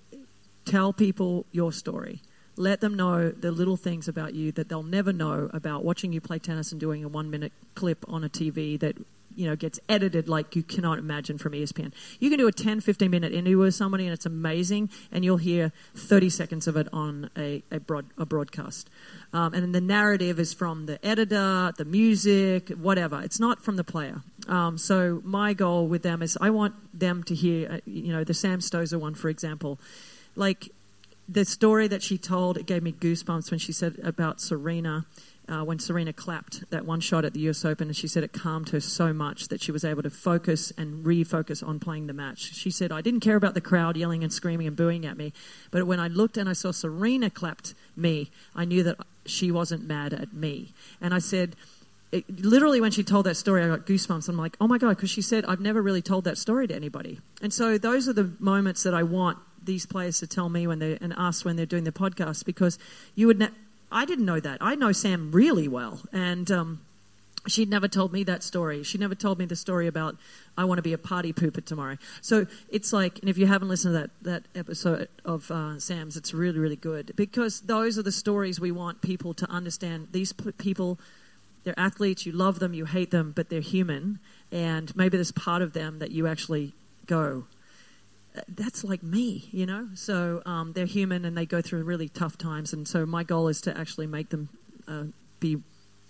[0.64, 2.22] Tell people your story.
[2.56, 6.20] Let them know the little things about you that they'll never know about watching you
[6.20, 8.96] play tennis and doing a one minute clip on a TV that
[9.36, 11.92] you know gets edited like you cannot imagine from ESPN.
[12.18, 15.36] You can do a 10, 15 minute interview with somebody and it's amazing, and you'll
[15.36, 18.88] hear 30 seconds of it on a, a, broad, a broadcast.
[19.32, 23.20] Um, and then the narrative is from the editor, the music, whatever.
[23.22, 24.22] It's not from the player.
[24.48, 28.24] Um, so my goal with them is I want them to hear, uh, you know,
[28.24, 29.78] the Sam Stosur one, for example.
[30.34, 30.70] Like
[31.28, 35.06] the story that she told, it gave me goosebumps when she said about Serena.
[35.48, 38.32] Uh, when Serena clapped that one shot at the US Open, and she said it
[38.32, 42.12] calmed her so much that she was able to focus and refocus on playing the
[42.12, 42.52] match.
[42.52, 45.32] She said, I didn't care about the crowd yelling and screaming and booing at me,
[45.70, 49.86] but when I looked and I saw Serena clapped me, I knew that she wasn't
[49.86, 50.72] mad at me.
[51.00, 51.54] And I said,
[52.10, 54.28] it, literally when she told that story, I got goosebumps.
[54.28, 56.74] I'm like, oh my God, because she said, I've never really told that story to
[56.74, 57.20] anybody.
[57.40, 60.78] And so those are the moments that I want these players to tell me when
[60.78, 62.78] they and us when they're doing the podcast because
[63.14, 63.50] you would ne-
[63.90, 64.58] I didn't know that.
[64.60, 66.80] I know Sam really well, and um,
[67.46, 68.82] she'd never told me that story.
[68.82, 70.16] She never told me the story about
[70.56, 71.98] I want to be a party pooper tomorrow.
[72.20, 76.16] So it's like, and if you haven't listened to that that episode of uh, Sam's,
[76.16, 80.08] it's really really good because those are the stories we want people to understand.
[80.12, 80.98] These p- people.
[81.64, 84.20] They're athletes, you love them, you hate them, but they're human.
[84.52, 86.74] And maybe there's part of them that you actually
[87.06, 87.46] go,
[88.48, 89.88] that's like me, you know.
[89.94, 92.72] So um, they're human and they go through really tough times.
[92.72, 94.48] And so my goal is to actually make them
[94.88, 95.04] uh,
[95.40, 95.58] be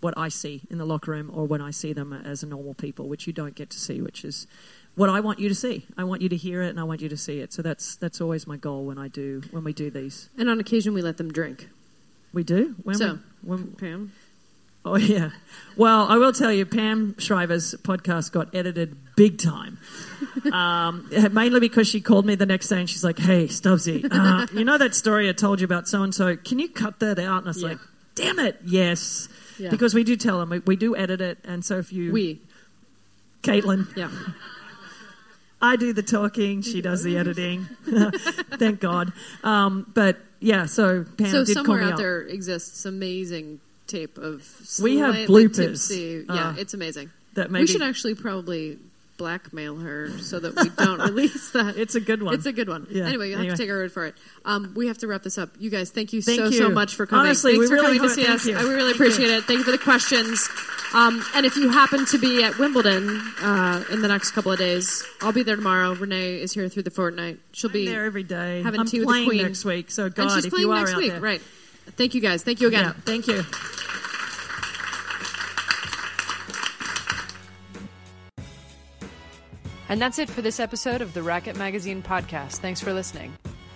[0.00, 2.74] what I see in the locker room or when I see them as a normal
[2.74, 4.46] people, which you don't get to see, which is
[4.94, 5.86] what I want you to see.
[5.96, 7.52] I want you to hear it and I want you to see it.
[7.52, 10.28] So that's that's always my goal when I do when we do these.
[10.38, 11.68] And on occasion, we let them drink.
[12.32, 12.74] We do.
[12.82, 14.12] When so, we, when, Pam.
[14.88, 15.30] Oh yeah.
[15.76, 19.78] Well, I will tell you, Pam Shriver's podcast got edited big time.
[20.52, 24.46] Um, mainly because she called me the next day and she's like, "Hey, Stubbsy, uh,
[24.56, 26.36] you know that story I told you about so and so?
[26.36, 27.68] Can you cut that out?" And I was Yeah.
[27.70, 27.78] like,
[28.14, 29.28] "Damn it, yes."
[29.58, 29.70] Yeah.
[29.70, 32.40] Because we do tell them we, we do edit it, and so if you We.
[33.42, 34.10] Caitlin, Yeah.
[35.60, 37.64] I do the talking, she does the editing.
[38.58, 39.12] Thank God.
[39.42, 41.98] Um, but yeah, so Pam so did somewhere call me out up.
[41.98, 44.42] there exists amazing tape of
[44.82, 45.56] We have bloopers.
[45.56, 47.10] tipsy- Yeah, Uh, it's amazing.
[47.34, 48.78] that we should actually probably
[49.18, 51.78] blackmail her so that we don't release that.
[51.78, 52.34] It's a good one.
[52.34, 52.86] It's a good one.
[52.90, 53.56] Yeah, Anyway, you have anyway.
[53.56, 54.14] to take our word for it.
[54.44, 55.48] Um, we have to wrap this up.
[55.58, 56.58] You guys, thank you Thank so you.
[56.58, 57.24] so much for coming.
[57.24, 58.44] Honestly, Thanks we for really coming to see us.
[58.44, 58.54] you.
[58.54, 59.36] I really Thank appreciate you.
[59.38, 59.44] it.
[59.44, 60.46] Thank you for the questions.
[60.92, 64.58] Um, and if you happen to be at Wimbledon uh, in the next couple of
[64.58, 65.94] days, I'll be there tomorrow.
[65.94, 67.38] Rennae is here through the fortnight.
[67.52, 68.62] She'll be there every day.
[68.62, 70.66] having I'm tea with playing the Queen next week, so and God, she's if playing
[70.66, 71.20] you are next out week, there.
[71.22, 71.42] right?
[71.96, 72.42] Thank you guys.
[72.42, 72.84] Thank you again.
[72.84, 73.44] Yeah, thank you.
[79.88, 82.56] And that's it for this episode of the Racquet Magazine podcast.
[82.56, 83.32] Thanks for listening.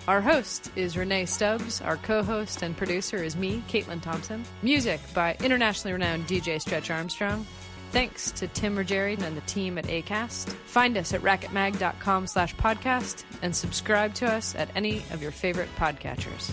[0.08, 1.80] Our host is Rennae Stubbs.
[1.80, 4.44] Our co host and producer is me, Caitlin Thompson.
[4.62, 7.46] Music by internationally renowned DJ Stretch Armstrong.
[7.92, 10.48] Thanks to Tim Rogerian and the team at ACAST.
[10.66, 15.68] Find us at racquetmag.com slash podcast and subscribe to us at any of your favorite
[15.76, 16.52] podcatchers.